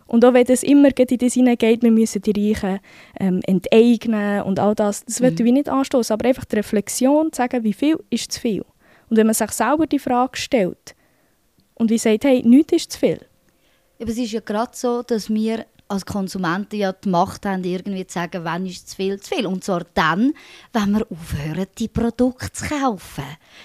Und 0.06 0.24
auch 0.24 0.34
wenn 0.34 0.46
es 0.46 0.62
immer 0.62 0.90
in 0.96 1.18
das 1.18 1.34
hineingeht, 1.34 1.82
wir 1.82 1.90
müssen 1.90 2.22
die 2.22 2.52
Reichen 2.52 2.78
ähm, 3.18 3.40
enteignen 3.46 4.42
und 4.42 4.58
all 4.60 4.74
das, 4.74 5.04
das 5.04 5.20
mhm. 5.20 5.24
würde 5.24 5.42
ich 5.44 5.52
nicht 5.52 5.68
anstoßen. 5.68 6.14
Aber 6.14 6.28
einfach 6.28 6.44
die 6.44 6.56
Reflexion 6.56 7.32
zu 7.32 7.38
sagen, 7.38 7.64
wie 7.64 7.72
viel 7.72 7.98
ist 8.10 8.32
zu 8.32 8.40
viel? 8.40 8.64
Und 9.08 9.16
wenn 9.16 9.26
man 9.26 9.34
sich 9.34 9.50
selber 9.50 9.86
die 9.86 9.98
Frage 9.98 10.36
stellt, 10.36 10.94
und 11.74 11.90
wie 11.90 11.98
sagt, 11.98 12.24
hey, 12.24 12.42
nichts 12.44 12.72
ist 12.72 12.92
zu 12.92 12.98
viel. 12.98 13.20
Aber 14.00 14.10
es 14.10 14.18
ist 14.18 14.32
ja 14.32 14.40
gerade 14.40 14.72
so, 14.74 15.02
dass 15.02 15.30
wir 15.30 15.66
als 15.88 16.06
Konsumenten 16.06 16.76
ja 16.76 16.92
die 16.92 17.08
Macht 17.08 17.46
haben, 17.46 17.62
irgendwie 17.62 18.06
zu 18.06 18.14
sagen, 18.14 18.44
wann 18.44 18.66
ist 18.66 18.88
zu 18.88 18.96
viel 18.96 19.20
zu 19.20 19.34
viel. 19.34 19.46
Und 19.46 19.64
zwar 19.64 19.82
dann, 19.94 20.32
wenn 20.72 20.90
wir 20.92 21.06
aufhören, 21.10 21.66
die 21.78 21.88
Produkte 21.88 22.50
zu 22.52 22.66
kaufen. 22.66 23.24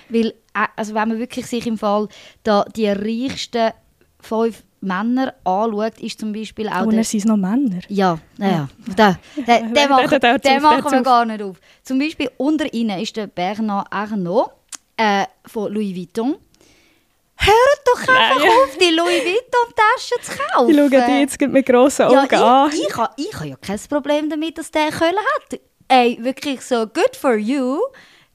Weil, 0.10 0.28
äh, 0.54 0.68
also 0.76 0.94
wenn 0.94 1.10
man 1.10 1.20
wirklich 1.20 1.46
sich 1.48 1.66
im 1.66 1.78
Fall 1.78 2.08
da 2.44 2.66
die 2.76 2.88
reichsten 2.88 3.72
fünf 4.20 4.64
Männer 4.82 5.34
anschaut, 5.44 6.00
ist 6.00 6.20
zum 6.20 6.34
Beispiel 6.34 6.70
auch... 6.70 6.86
Und 6.86 7.04
sind 7.06 7.26
noch 7.26 7.38
Männer? 7.38 7.80
Ja, 7.88 8.20
naja. 8.38 8.70
Ja. 8.98 9.18
Den, 9.36 9.46
den, 9.46 9.74
den, 9.74 9.90
machen, 9.90 10.20
den 10.20 10.62
machen 10.62 10.92
wir 10.92 11.02
gar 11.02 11.26
nicht 11.26 11.42
auf. 11.42 11.60
Zum 11.84 12.00
Beispiel 12.00 12.30
unter 12.38 12.72
ihnen 12.74 13.00
ist 13.00 13.16
der 13.16 13.28
Bernard 13.28 13.88
Arnault 13.92 14.52
äh, 14.98 15.26
von 15.46 15.74
Louis 15.74 15.96
Vuitton. 15.96 16.38
Hört 17.42 17.82
doch 17.86 18.02
einfach 18.02 18.38
Nein. 18.38 18.50
auf, 18.50 18.78
die 18.78 18.96
Louis 18.96 19.24
Vuitton-Tasche 19.24 20.22
zu 20.22 20.32
kaufen. 20.38 20.70
Ich 20.70 20.76
schaue 20.76 20.90
die 20.90 21.20
jetzt 21.22 21.40
mit 21.40 21.66
grossen 21.66 22.06
Augen 22.08 22.16
ja, 22.16 22.26
ich, 22.26 22.34
an. 22.34 22.72
Ich, 22.74 22.98
habe, 22.98 23.14
ich 23.16 23.34
habe 23.34 23.48
ja 23.48 23.56
kein 23.56 23.80
Problem 23.88 24.30
damit, 24.30 24.58
dass 24.58 24.70
der 24.72 24.90
Köln 24.90 25.16
hat. 25.16 25.60
Ey, 25.88 26.18
wirklich 26.22 26.62
so, 26.62 26.86
good 26.86 27.16
for 27.16 27.36
you. 27.36 27.80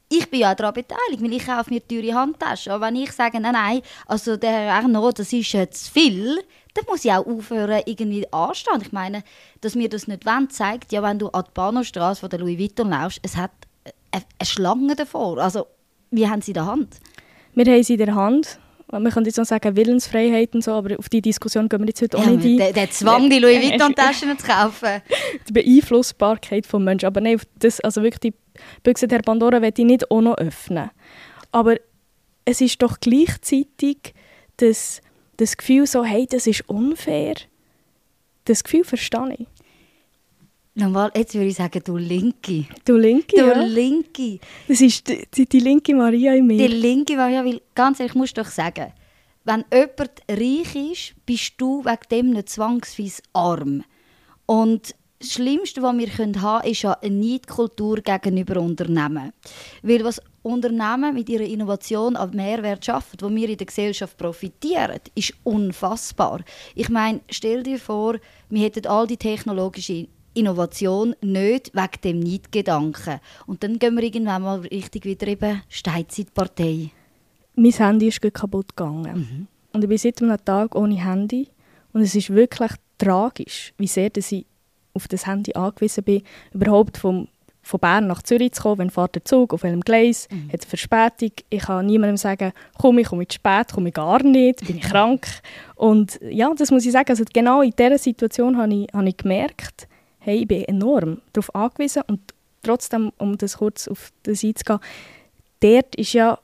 Ich 0.08 0.30
bin 0.30 0.40
ja 0.40 0.54
daran 0.54 0.74
beteiligt, 0.74 1.22
weil 1.22 1.32
ich 1.34 1.46
kaufe 1.46 1.70
mir 1.70 1.86
teure 1.86 2.14
Handtaschen. 2.14 2.72
Aber 2.72 2.86
wenn 2.86 2.96
ich 2.96 3.12
sage, 3.12 3.40
nein, 3.40 3.52
nein, 3.52 3.82
also 4.06 4.36
der 4.36 4.72
Arnaud, 4.72 5.18
das 5.18 5.32
ist 5.32 5.52
jetzt 5.52 5.88
viel, 5.90 6.42
dann 6.72 6.84
muss 6.88 7.04
ich 7.04 7.12
auch 7.12 7.26
aufhören, 7.26 7.82
irgendwie 7.84 8.26
anstehen. 8.32 8.80
Ich 8.80 8.92
meine, 8.92 9.22
dass 9.60 9.76
wir 9.76 9.88
das 9.88 10.08
nicht 10.08 10.24
wollen, 10.24 10.48
zeigt 10.48 10.92
ja, 10.92 11.02
wenn 11.02 11.18
du 11.18 11.28
an 11.28 11.44
die 11.46 11.50
Bahnhofstrasse 11.52 12.20
von 12.20 12.30
der 12.30 12.38
Louis 12.38 12.58
Vuitton 12.58 12.90
laufst, 12.90 13.20
es 13.22 13.36
hat 13.36 13.52
eine 14.10 14.24
Schlange 14.42 14.96
davor. 14.96 15.38
Also, 15.38 15.66
wie 16.10 16.28
haben 16.28 16.40
sie 16.40 16.52
in 16.52 16.54
der 16.54 16.66
Hand? 16.66 16.96
Wir 17.54 17.66
haben 17.66 17.82
sie 17.82 17.94
in 17.94 17.98
der 17.98 18.14
Hand. 18.14 18.58
Man 19.02 19.12
könnte 19.12 19.28
jetzt 19.28 19.36
noch 19.36 19.44
sagen 19.44 19.76
Willensfreiheit 19.76 20.54
und 20.54 20.62
so, 20.62 20.72
aber 20.72 20.98
auf 20.98 21.08
die 21.08 21.20
Diskussion 21.20 21.68
gehen 21.68 21.80
wir 21.80 21.88
jetzt 21.88 22.02
heute 22.02 22.18
auch 22.18 22.26
nicht 22.26 22.44
ein. 22.44 22.56
Der, 22.58 22.72
der 22.72 22.90
Zwang, 22.90 23.28
die 23.28 23.38
Louis 23.38 23.60
Vuitton-Taschen 23.62 24.38
zu 24.38 24.46
kaufen. 24.46 25.02
Die 25.48 25.52
Beeinflussbarkeit 25.52 26.64
des 26.64 26.80
Menschen. 26.80 27.06
Aber 27.06 27.20
nein, 27.20 27.40
das, 27.58 27.80
also 27.80 28.02
wirklich 28.02 28.20
die 28.20 28.34
Büchse 28.82 29.08
der 29.08 29.20
Pandora 29.20 29.60
werde 29.60 29.82
ich 29.82 29.86
nicht 29.86 30.10
auch 30.10 30.20
noch 30.20 30.38
öffnen. 30.38 30.90
Aber 31.52 31.76
es 32.44 32.60
ist 32.60 32.82
doch 32.82 33.00
gleichzeitig 33.00 34.14
das, 34.58 35.00
das 35.36 35.56
Gefühl 35.56 35.86
so, 35.86 36.04
hey, 36.04 36.26
das 36.28 36.46
ist 36.46 36.68
unfair. 36.68 37.34
Das 38.44 38.62
Gefühl 38.62 38.84
verstehe 38.84 39.34
ich. 39.38 39.46
Normal, 40.76 41.12
jetzt 41.14 41.34
würde 41.34 41.46
ich 41.46 41.56
sagen, 41.56 41.80
du 41.84 41.96
Linke. 41.96 42.66
Du 42.84 42.96
Linke, 42.96 43.36
Du 43.36 43.46
ja. 43.46 43.62
Linke. 43.62 44.40
Das 44.66 44.80
ist 44.80 45.06
die, 45.08 45.24
die, 45.32 45.46
die, 45.46 45.60
linke 45.60 45.94
Maria 45.94 46.34
in 46.34 46.48
mir. 46.48 46.66
Die 46.66 46.74
linke 46.74 47.16
Maria, 47.16 47.44
weil 47.44 47.60
ganz 47.76 48.00
ehrlich, 48.00 48.12
ich 48.12 48.18
muss 48.18 48.34
doch 48.34 48.46
sagen, 48.46 48.92
wenn 49.44 49.64
jemand 49.72 50.22
reich 50.28 50.74
ist, 50.74 51.14
bist 51.26 51.52
du 51.58 51.84
wegen 51.84 52.08
dem 52.10 52.30
nicht 52.30 52.48
zwangsweise 52.48 53.22
arm. 53.32 53.84
Und 54.46 54.96
das 55.20 55.32
Schlimmste, 55.34 55.80
was 55.80 55.96
wir 55.96 56.08
haben 56.08 56.32
können, 56.32 56.70
ist 56.70 56.82
ja 56.82 56.92
eine 56.94 57.14
Neidkultur 57.14 57.98
gegenüber 57.98 58.60
Unternehmen. 58.60 59.32
Weil 59.82 60.04
was 60.04 60.20
Unternehmen 60.42 61.14
mit 61.14 61.28
ihrer 61.28 61.44
Innovation 61.44 62.16
an 62.16 62.34
Mehrwert 62.34 62.84
schaffen, 62.84 63.18
wo 63.20 63.30
wir 63.30 63.48
in 63.48 63.56
der 63.56 63.66
Gesellschaft 63.66 64.18
profitieren, 64.18 64.98
ist 65.14 65.34
unfassbar. 65.44 66.40
Ich 66.74 66.88
meine, 66.88 67.20
stell 67.30 67.62
dir 67.62 67.78
vor, 67.78 68.16
wir 68.50 68.62
hätten 68.64 68.86
all 68.86 69.06
die 69.06 69.16
technologische 69.16 70.08
Innovation 70.34 71.14
nicht 71.22 71.72
wegen 71.74 72.00
dem 72.02 72.20
Neidgedanken. 72.20 73.20
Und 73.46 73.62
dann 73.62 73.78
gehen 73.78 73.94
wir 73.94 74.02
irgendwann 74.02 74.42
mal 74.42 74.60
richtig 74.60 75.04
wieder 75.04 75.26
eben 75.26 75.62
Steinzeitpartei. 75.68 76.90
Mein 77.56 77.72
Handy 77.72 78.08
ist 78.08 78.20
kaputt 78.20 78.76
gegangen. 78.76 79.16
Mhm. 79.16 79.46
Und 79.72 79.82
ich 79.82 79.88
bin 79.88 79.98
seit 79.98 80.22
einem 80.22 80.44
Tag 80.44 80.74
ohne 80.74 81.02
Handy. 81.02 81.48
Und 81.92 82.02
es 82.02 82.14
ist 82.14 82.30
wirklich 82.30 82.72
tragisch, 82.98 83.72
wie 83.78 83.86
sehr 83.86 84.10
dass 84.10 84.32
ich 84.32 84.46
auf 84.92 85.08
das 85.08 85.26
Handy 85.26 85.54
angewiesen 85.54 86.04
bin, 86.04 86.22
überhaupt 86.52 86.98
vom, 86.98 87.28
von 87.62 87.80
Bern 87.80 88.06
nach 88.06 88.22
Zürich 88.22 88.52
zu 88.52 88.62
kommen, 88.62 88.78
wenn 88.78 88.90
fährt 88.90 89.16
der 89.16 89.24
Zug, 89.24 89.52
auf 89.52 89.62
welchem 89.64 89.80
Gleis, 89.80 90.28
mhm. 90.30 90.52
hat 90.52 90.64
Verspätung. 90.64 91.32
Ich 91.50 91.62
kann 91.62 91.86
niemandem 91.86 92.16
sagen, 92.16 92.52
komm, 92.78 92.98
ich 92.98 93.08
komme 93.08 93.26
zu 93.26 93.34
spät, 93.34 93.72
komme 93.72 93.88
ich 93.88 93.94
gar 93.94 94.22
nicht, 94.22 94.66
bin 94.66 94.76
ich 94.76 94.82
krank. 94.82 95.26
Und 95.74 96.20
ja, 96.22 96.52
das 96.54 96.70
muss 96.70 96.86
ich 96.86 96.92
sagen, 96.92 97.10
also 97.10 97.24
genau 97.32 97.62
in 97.62 97.72
dieser 97.76 97.98
Situation 97.98 98.56
habe 98.56 98.74
ich, 98.74 98.88
habe 98.92 99.08
ich 99.08 99.16
gemerkt, 99.16 99.88
hey, 100.24 100.38
ich 100.42 100.48
bin 100.48 100.64
enorm 100.64 101.20
darauf 101.32 101.54
angewiesen 101.54 102.02
und 102.06 102.20
trotzdem, 102.62 103.12
um 103.18 103.36
das 103.36 103.58
kurz 103.58 103.88
auf 103.88 104.10
das 104.22 104.42
einzugehen, 104.42 104.80
dort 105.60 105.94
ist 105.96 106.12
ja 106.14 106.38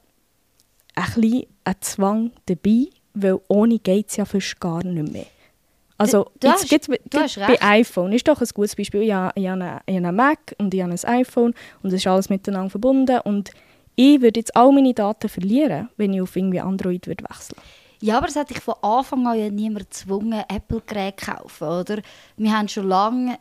ein 0.94 1.04
bisschen 1.14 1.46
ein 1.64 1.74
Zwang 1.80 2.30
dabei, 2.46 2.88
weil 3.14 3.40
ohne 3.48 3.78
geht 3.78 4.08
es 4.10 4.16
ja 4.16 4.24
fast 4.24 4.60
gar 4.60 4.84
nicht 4.84 5.12
mehr. 5.12 5.26
Also 5.96 6.30
du 6.40 6.48
jetzt, 6.48 6.62
hast, 6.62 6.70
jetzt, 6.70 6.88
bei 6.88 7.60
iPhone 7.60 8.12
ist 8.12 8.26
doch 8.26 8.40
ein 8.40 8.48
gutes 8.54 8.74
Beispiel. 8.74 9.02
Ich 9.02 9.12
habe, 9.12 9.38
ich 9.38 9.46
habe 9.46 9.80
einen 9.86 10.16
Mac 10.16 10.54
und 10.58 10.72
ich 10.72 10.82
habe 10.82 10.92
ein 10.92 11.20
iPhone 11.20 11.54
und 11.82 11.88
es 11.88 11.94
ist 11.94 12.06
alles 12.06 12.30
miteinander 12.30 12.70
verbunden 12.70 13.20
und 13.24 13.50
ich 13.96 14.20
würde 14.22 14.40
jetzt 14.40 14.56
all 14.56 14.72
meine 14.72 14.94
Daten 14.94 15.28
verlieren, 15.28 15.90
wenn 15.98 16.14
ich 16.14 16.22
auf 16.22 16.34
irgendwie 16.36 16.60
Android 16.60 17.06
würde 17.06 17.24
wechseln 17.24 17.60
ja, 18.02 18.16
aber 18.16 18.28
es 18.28 18.36
hat 18.36 18.50
dich 18.50 18.60
von 18.60 18.74
Anfang 18.80 19.26
an 19.26 19.38
ja 19.38 19.50
niemand 19.50 19.90
gezwungen, 19.90 20.42
Apple-Geräte 20.48 21.22
zu 21.22 21.32
kaufen, 21.32 21.68
oder? 21.68 22.02
Wir 22.36 22.56
haben 22.56 22.68
schon 22.68 22.88
lange 22.88 23.38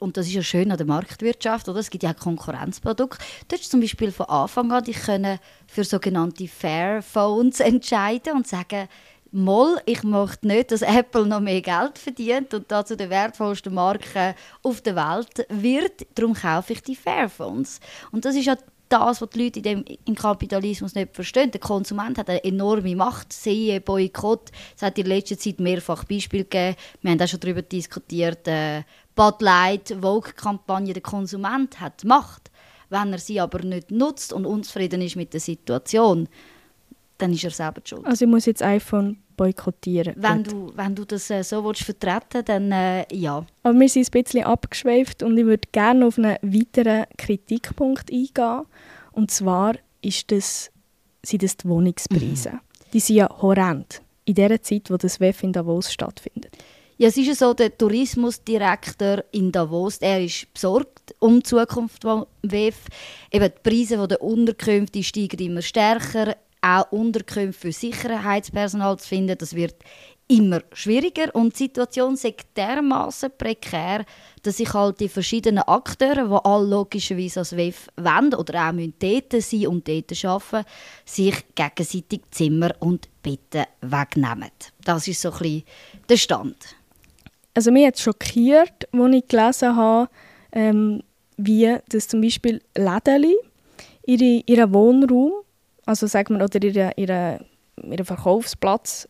und 0.00 0.16
das 0.16 0.26
ist 0.26 0.34
ja 0.34 0.42
schön 0.42 0.70
an 0.72 0.78
der 0.78 0.86
Marktwirtschaft, 0.86 1.68
oder? 1.68 1.78
es 1.78 1.90
gibt 1.90 2.02
ja 2.02 2.12
Konkurrenzprodukte. 2.12 3.24
Du 3.46 3.56
hast 3.56 3.70
zum 3.70 3.80
Beispiel 3.80 4.10
von 4.10 4.26
Anfang 4.26 4.72
an 4.72 4.82
dich 4.82 5.00
können 5.00 5.38
für 5.66 5.84
sogenannte 5.84 6.48
Fairphones 6.48 7.60
entscheiden 7.60 8.34
und 8.34 8.48
sagen, 8.48 8.88
Moll, 9.30 9.78
ich 9.84 10.02
möchte 10.04 10.46
nicht, 10.46 10.72
dass 10.72 10.80
Apple 10.80 11.26
noch 11.26 11.40
mehr 11.40 11.60
Geld 11.60 11.98
verdient 11.98 12.54
und 12.54 12.72
dazu 12.72 12.96
der 12.96 13.10
wertvollste 13.10 13.68
Marke 13.68 14.34
auf 14.62 14.80
der 14.80 14.96
Welt 14.96 15.46
wird. 15.50 16.06
Darum 16.14 16.32
kaufe 16.32 16.72
ich 16.72 16.82
die 16.82 16.96
Fairphones. 16.96 17.80
Und 18.10 18.24
das 18.24 18.34
ist 18.36 18.46
ja 18.46 18.56
das, 18.88 19.20
was 19.20 19.30
die 19.30 19.44
Leute 19.44 19.58
in 19.60 19.62
dem, 19.62 19.84
im 20.04 20.14
Kapitalismus 20.14 20.94
nicht 20.94 21.14
verstehen. 21.14 21.50
Der 21.50 21.60
Konsument 21.60 22.18
hat 22.18 22.28
eine 22.28 22.42
enorme 22.44 22.94
Macht. 22.96 23.32
Siehe 23.32 23.80
Boykott. 23.80 24.50
Es 24.76 24.82
hat 24.82 24.98
in 24.98 25.06
letzter 25.06 25.38
Zeit 25.38 25.60
mehrfach 25.60 26.04
Beispiele 26.04 26.44
gegeben. 26.44 26.76
Wir 27.02 27.10
haben 27.10 27.20
auch 27.20 27.28
schon 27.28 27.40
darüber 27.40 27.62
diskutiert. 27.62 28.46
Äh, 28.48 28.82
Bud 29.14 29.40
Light, 29.42 29.96
Vogue-Kampagne, 30.00 30.92
der 30.92 31.02
Konsument 31.02 31.80
hat 31.80 32.04
Macht. 32.04 32.50
Wenn 32.90 33.12
er 33.12 33.18
sie 33.18 33.40
aber 33.40 33.62
nicht 33.62 33.90
nutzt 33.90 34.32
und 34.32 34.46
unzufrieden 34.46 35.02
ist 35.02 35.16
mit 35.16 35.32
der 35.32 35.40
Situation, 35.40 36.28
dann 37.18 37.32
ist 37.32 37.44
er 37.44 37.50
selber 37.50 37.82
schuld. 37.84 38.06
Also 38.06 38.24
ich 38.24 38.30
muss 38.30 38.46
jetzt 38.46 38.62
iPhone 38.62 39.18
boykottieren. 39.38 40.14
Wenn 40.16 40.44
du, 40.44 40.70
wenn 40.74 40.94
du 40.94 41.06
das 41.06 41.30
äh, 41.30 41.42
so 41.42 41.64
willst 41.64 41.84
vertreten 41.84 42.44
dann 42.44 42.70
äh, 42.70 43.06
ja. 43.14 43.46
Aber 43.62 43.78
wir 43.78 43.88
sind 43.88 44.06
ein 44.06 44.22
bisschen 44.22 44.44
abgeschweift 44.44 45.22
und 45.22 45.38
ich 45.38 45.46
würde 45.46 45.66
gerne 45.72 46.06
auf 46.06 46.18
einen 46.18 46.36
weiteren 46.42 47.06
Kritikpunkt 47.16 48.12
eingehen. 48.12 48.66
Und 49.12 49.30
zwar 49.30 49.76
ist 50.02 50.30
das, 50.30 50.70
sind 51.22 51.42
das 51.42 51.56
die 51.56 51.68
Wohnungspreise. 51.68 52.50
Mhm. 52.50 52.60
Die 52.92 53.00
sind 53.00 53.16
ja 53.16 53.28
horrend 53.40 54.02
in 54.26 54.34
der 54.34 54.60
Zeit, 54.62 54.90
wo 54.90 54.96
das 54.98 55.20
WEF 55.20 55.42
in 55.42 55.52
Davos 55.52 55.90
stattfindet. 55.90 56.56
Ja, 57.00 57.08
es 57.08 57.16
ist 57.16 57.28
ja 57.28 57.34
so, 57.34 57.54
der 57.54 57.78
Tourismusdirektor 57.78 59.22
in 59.30 59.52
Davos, 59.52 59.98
er 59.98 60.24
ist 60.24 60.52
besorgt 60.52 61.14
um 61.20 61.36
die 61.36 61.44
Zukunft 61.44 62.02
des 62.02 62.26
WEF. 62.42 62.86
Eben 63.30 63.52
die 63.54 63.70
Preise 63.70 64.08
der 64.08 64.20
Unterkünfte 64.20 65.04
steigen 65.04 65.38
immer 65.38 65.62
stärker. 65.62 66.36
Auch 66.60 66.90
Unterkünfte 66.90 67.60
für 67.60 67.72
Sicherheitspersonal 67.72 68.98
zu 68.98 69.08
finden, 69.08 69.38
das 69.38 69.54
wird 69.54 69.76
immer 70.28 70.60
schwieriger 70.72 71.34
und 71.34 71.54
die 71.54 71.64
Situation 71.64 72.14
ist 72.14 72.26
dermaßen 72.54 73.30
prekär, 73.36 74.04
dass 74.42 74.58
sich 74.58 74.72
halt 74.74 75.00
die 75.00 75.08
verschiedenen 75.08 75.62
Akteure, 75.62 76.28
die 76.28 76.44
alle 76.44 76.66
logischerweise 76.66 77.40
als 77.40 77.56
WEF 77.56 77.88
wollen 77.96 78.34
oder 78.34 78.68
auch 78.68 78.74
dort 78.98 79.42
sein 79.42 79.66
und 79.66 79.88
dort 79.88 80.24
arbeiten, 80.24 80.68
sich 81.06 81.34
gegenseitig 81.54 82.20
Zimmer 82.30 82.72
und 82.80 83.08
Betten 83.22 83.64
wegnehmen. 83.80 84.50
Das 84.84 85.08
ist 85.08 85.22
so 85.22 85.30
ein 85.30 85.38
bisschen 85.38 85.62
der 86.08 86.16
Stand. 86.18 86.76
Also 87.54 87.72
mich 87.72 87.86
hat 87.86 87.96
es 87.96 88.02
schockiert, 88.02 88.88
als 88.92 89.14
ich 89.14 89.28
gelesen 89.28 89.76
habe, 89.76 90.10
ähm, 90.52 91.02
wie 91.38 91.74
das 91.88 92.08
zum 92.08 92.20
Beispiel 92.20 92.60
Läden 92.76 93.34
ihre, 94.06 94.42
ihren 94.46 94.72
Wohnraum, 94.72 95.32
also 95.88 96.06
sagen 96.06 96.38
wir, 96.38 96.44
oder 96.44 96.62
ihren, 96.62 96.92
ihren, 96.96 97.44
ihren 97.82 98.04
Verkaufsplatz 98.04 99.08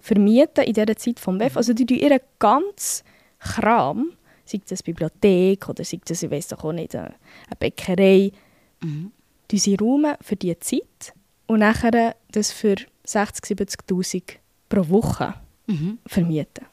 vermieten 0.00 0.64
in 0.64 0.72
dieser 0.72 0.96
Zeit 0.96 1.20
vom 1.20 1.38
WEF. 1.38 1.56
Also 1.56 1.74
die 1.74 1.86
tun 1.86 1.98
ihren 1.98 2.18
ganzen 2.38 3.04
Kram, 3.38 4.12
sei 4.44 4.60
das 4.66 4.80
eine 4.80 4.84
Bibliothek 4.84 5.68
oder 5.68 5.84
sei 5.84 6.00
das, 6.04 6.22
ich 6.22 6.30
weiß 6.30 6.48
doch 6.48 6.64
auch 6.64 6.72
nicht, 6.72 6.96
eine 6.96 7.14
Bäckerei, 7.58 8.32
mhm. 8.80 9.12
sie 9.52 9.76
räumen 9.76 10.16
für 10.20 10.34
diese 10.34 10.58
Zeit 10.58 11.14
und 11.46 11.60
nachher 11.60 12.16
das 12.32 12.50
für 12.50 12.74
60'000, 13.06 13.76
70'000 13.86 14.22
pro 14.68 14.88
Woche 14.88 15.34
mhm. 15.66 15.98
vermieten 16.06 16.66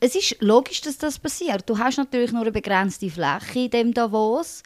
es 0.00 0.14
ist 0.14 0.36
logisch, 0.40 0.80
dass 0.80 0.98
das 0.98 1.18
passiert. 1.18 1.68
Du 1.68 1.78
hast 1.78 1.98
natürlich 1.98 2.32
nur 2.32 2.42
eine 2.42 2.52
begrenzte 2.52 3.10
Fläche 3.10 3.60
in 3.60 3.70
dem 3.70 3.94
Davos. 3.94 4.62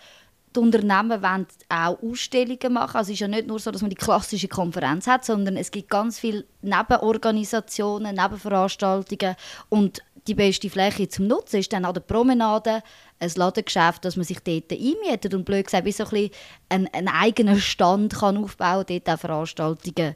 Die 0.55 0.61
Unternehmen 0.61 1.23
wollen 1.23 1.47
auch 1.69 2.03
Ausstellungen 2.03 2.73
machen. 2.73 2.97
Also 2.97 3.11
es 3.11 3.15
ist 3.15 3.21
ja 3.21 3.29
nicht 3.29 3.47
nur 3.47 3.59
so, 3.59 3.71
dass 3.71 3.81
man 3.81 3.91
die 3.91 3.97
klassische 3.97 4.49
Konferenz 4.49 5.07
hat, 5.07 5.25
sondern 5.25 5.57
es 5.57 5.71
gibt 5.71 5.89
ganz 5.89 6.19
viele 6.19 6.45
Nebenorganisationen, 6.61 8.15
Nebenveranstaltungen 8.15 9.37
und 9.69 10.03
die 10.29 10.35
beste 10.35 10.71
Fläche 10.71 11.09
zum 11.09 11.27
Nutzen 11.27 11.59
ist 11.59 11.73
dann 11.73 11.85
an 11.85 11.95
der 11.95 12.01
Promenade 12.01 12.83
ein 13.19 13.31
Ladengeschäft, 13.35 14.05
dass 14.05 14.17
man 14.17 14.25
sich 14.25 14.39
dort 14.41 14.71
einmietet 14.71 15.35
und 15.35 15.45
blöd 15.45 15.67
gesagt, 15.67 15.85
wie 15.85 15.93
so 15.93 16.05
ein 16.05 16.11
bisschen 16.11 16.31
einen, 16.69 16.89
einen 16.93 17.09
eigenen 17.09 17.61
Stand 17.61 18.15
kann 18.15 18.37
aufbauen 18.37 18.87
kann, 18.87 19.03
dort 19.05 19.09
auch 19.09 19.21
Veranstaltungen 19.21 20.15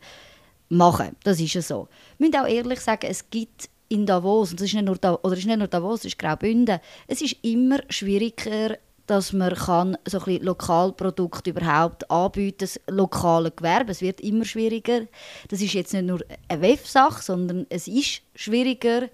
machen. 0.69 1.17
Das 1.25 1.41
ist 1.41 1.55
ja 1.55 1.63
so. 1.63 1.89
Wir 2.19 2.29
müssen 2.29 2.41
auch 2.41 2.49
ehrlich 2.49 2.81
sagen, 2.81 3.07
es 3.09 3.29
gibt 3.31 3.69
in 3.89 4.07
Davos, 4.07 4.51
und 4.51 4.61
das 4.61 4.69
ist 4.69 4.75
nicht 4.75 4.85
nur, 4.85 4.97
da, 4.97 5.19
oder 5.23 5.37
ist 5.37 5.47
nicht 5.47 5.59
nur 5.59 5.69
Davos, 5.69 6.01
es 6.01 6.07
ist 6.07 6.19
Graubünden, 6.19 6.81
es 7.07 7.23
ist 7.23 7.37
immer 7.43 7.79
schwieriger, 7.89 8.79
dass 9.07 9.33
man 9.33 9.55
kann 9.55 9.97
so 10.07 10.21
ein 10.21 10.43
Lokalprodukte 10.43 11.51
überhaupt 11.51 12.11
anbieten 12.11 12.59
das 12.59 12.81
lokale 12.89 13.51
Gewerbe. 13.51 13.93
Es 13.93 14.01
wird 14.01 14.21
immer 14.21 14.45
schwieriger. 14.45 15.03
Das 15.49 15.61
ist 15.61 15.75
jetzt 15.75 15.93
nicht 15.93 16.07
nur 16.07 16.21
eine 16.49 16.63
WEF-Sache, 16.63 17.23
sondern 17.23 17.67
es 17.69 17.87
ist 17.87 18.23
schwieriger, 18.35 19.09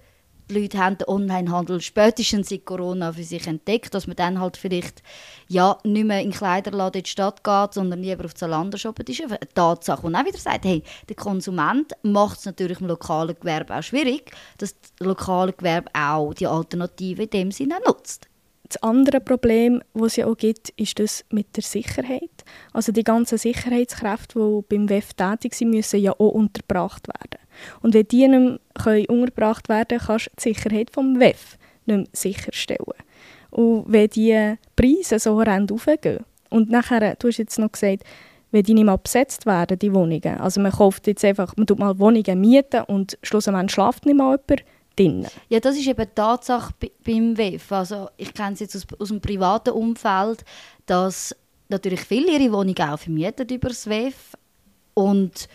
die 0.51 0.61
Leute 0.61 0.79
haben 0.79 0.99
den 0.99 1.09
Onlinehandel 1.09 1.81
spätestens 1.81 2.49
seit 2.49 2.65
Corona 2.65 3.13
für 3.13 3.23
sich 3.23 3.47
entdeckt, 3.47 3.95
dass 3.95 4.07
man 4.07 4.17
dann 4.17 4.41
halt 4.41 4.57
vielleicht 4.57 5.03
ja, 5.49 5.79
nicht 5.85 6.05
mehr 6.05 6.21
in 6.21 6.33
Kleiderladen 6.33 6.99
in 6.99 7.05
die 7.05 7.11
Stadt 7.11 7.45
geht, 7.45 7.75
sondern 7.75 8.03
lieber 8.03 8.25
auf 8.25 8.35
Zalando 8.35 8.77
shoppen. 8.77 9.05
Das 9.05 9.19
ist 9.19 9.25
eine 9.25 9.39
Tatsache. 9.55 10.07
Und 10.07 10.15
auch 10.15 10.27
wieder 10.27 10.39
sagt, 10.39 10.65
hey, 10.65 10.83
der 11.09 11.17
Konsument 11.17 11.93
macht 12.03 12.41
es 12.41 12.45
natürlich 12.45 12.81
im 12.81 12.89
lokalen 12.89 13.37
Gewerbe 13.39 13.77
auch 13.77 13.83
schwierig, 13.83 14.33
dass 14.59 14.75
das 14.79 14.93
lokale 15.07 15.53
Gewerbe 15.53 15.91
auch 15.95 16.35
die 16.35 16.47
Alternative 16.47 17.23
in 17.23 17.31
dem 17.31 17.51
Sinne 17.51 17.79
nutzt. 17.87 18.29
Das 18.73 18.83
andere 18.83 19.21
Problem, 19.21 19.83
das 19.93 20.07
es 20.07 20.17
ja 20.17 20.27
auch 20.27 20.37
gibt, 20.37 20.71
ist 20.71 20.99
das 20.99 21.27
mit 21.31 21.55
der 21.57 21.63
Sicherheit. 21.63 22.31
Also 22.73 22.91
die 22.91 23.05
ganzen 23.05 23.37
Sicherheitskräfte, 23.37 24.39
die 24.39 24.65
beim 24.67 24.89
WEF 24.89 25.13
tätig 25.13 25.53
sind, 25.53 25.73
müssen 25.73 26.01
ja 26.01 26.13
auch 26.13 26.31
untergebracht 26.31 27.07
werden. 27.07 27.45
Und 27.83 27.93
wenn 27.93 28.09
die 28.09 28.27
nicht 28.29 29.11
untergebracht 29.11 29.69
werden 29.69 29.99
können, 29.99 30.07
kannst 30.07 30.27
du 30.29 30.31
die 30.39 30.55
Sicherheit 30.55 30.89
des 30.89 30.97
WEF 30.97 31.59
nicht 31.85 31.97
mehr 31.99 32.07
sicherstellen. 32.15 32.95
Und 33.51 33.85
wenn 33.89 34.09
die 34.09 34.55
Preise 34.75 35.19
so 35.19 35.39
raufgehen, 35.39 36.25
und 36.49 36.71
nachher, 36.71 37.15
du 37.17 37.29
hast 37.29 37.37
jetzt 37.37 37.59
noch 37.59 37.73
gesagt, 37.73 38.05
wenn 38.53 38.63
die 38.63 38.73
nicht 38.73 38.85
mehr 38.85 38.97
besetzt 38.97 39.45
werden, 39.45 39.79
die 39.79 39.93
Wohnungen, 39.93 40.41
also 40.41 40.63
man 40.63 40.73
kauft 40.73 41.07
jetzt 41.07 41.27
einfach, 41.27 41.55
man 41.59 41.67
tut 41.67 41.79
mal 41.79 41.99
Wohnungen 41.99 42.41
mieten 42.41 42.85
und 42.87 43.19
schlussendlich 43.23 43.73
schlaft 43.73 44.07
nicht 44.07 44.17
mal 44.17 44.39
jemand, 44.49 44.65
Drin. 44.97 45.27
Ja, 45.49 45.61
das 45.61 45.77
ist 45.77 45.87
eben 45.87 46.07
die 46.07 46.15
Tatsache 46.15 46.73
beim 47.05 47.37
WEF. 47.37 47.73
Also 47.73 48.09
ich 48.17 48.33
kenne 48.33 48.55
es 48.55 48.61
jetzt 48.61 48.77
aus, 48.77 48.87
aus 48.99 49.09
dem 49.09 49.21
privaten 49.21 49.71
Umfeld, 49.71 50.45
dass 50.87 51.35
natürlich 51.69 52.01
viele 52.01 52.33
ihre 52.33 52.53
Wohnungen 52.53 52.81
auch 52.81 52.99
vermieten 52.99 53.49
über 53.49 53.69
das 53.69 53.87
WEF 53.89 54.37
und 54.95 55.49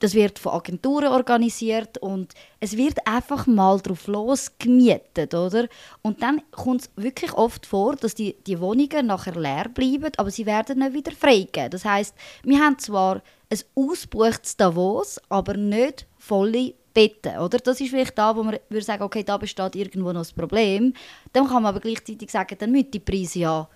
das 0.00 0.14
wird 0.14 0.38
von 0.38 0.52
Agenturen 0.52 1.08
organisiert 1.08 1.98
und 1.98 2.34
es 2.60 2.76
wird 2.76 3.06
einfach 3.06 3.46
mal 3.46 3.78
drauf 3.80 4.06
los 4.06 4.52
gemietet, 4.58 5.34
oder? 5.34 5.68
Und 6.02 6.22
dann 6.22 6.42
kommt 6.50 6.82
es 6.82 6.90
wirklich 6.96 7.32
oft 7.32 7.66
vor, 7.66 7.96
dass 7.96 8.14
die, 8.14 8.36
die 8.46 8.60
Wohnungen 8.60 9.06
nachher 9.06 9.36
leer 9.36 9.68
bleiben, 9.68 10.10
aber 10.16 10.30
sie 10.30 10.46
werden 10.46 10.80
nicht 10.80 10.94
wieder 10.94 11.12
freigegeben. 11.12 11.70
Das 11.70 11.84
heißt, 11.84 12.14
wir 12.42 12.58
haben 12.58 12.78
zwar 12.78 13.22
ein 13.50 13.58
ausbuchtes 13.74 14.56
Davos, 14.56 15.20
aber 15.28 15.56
nicht 15.56 16.06
volle 16.18 16.74
Betten, 16.96 17.38
oder? 17.38 17.58
Das 17.58 17.78
ist 17.78 17.90
vielleicht 17.90 18.16
da, 18.16 18.34
wo 18.34 18.42
man 18.42 18.58
würde 18.70 18.84
sagen, 18.84 19.02
okay, 19.02 19.22
da 19.22 19.36
besteht 19.36 19.76
irgendwo 19.76 20.12
noch 20.12 20.26
ein 20.26 20.34
Problem. 20.34 20.94
Dann 21.34 21.46
kann 21.46 21.62
man 21.62 21.66
aber 21.66 21.80
gleichzeitig 21.80 22.30
sagen, 22.30 22.56
dann 22.58 22.72
müssen 22.72 22.90
die 22.90 23.00
Preise 23.00 23.40
ja 23.40 23.68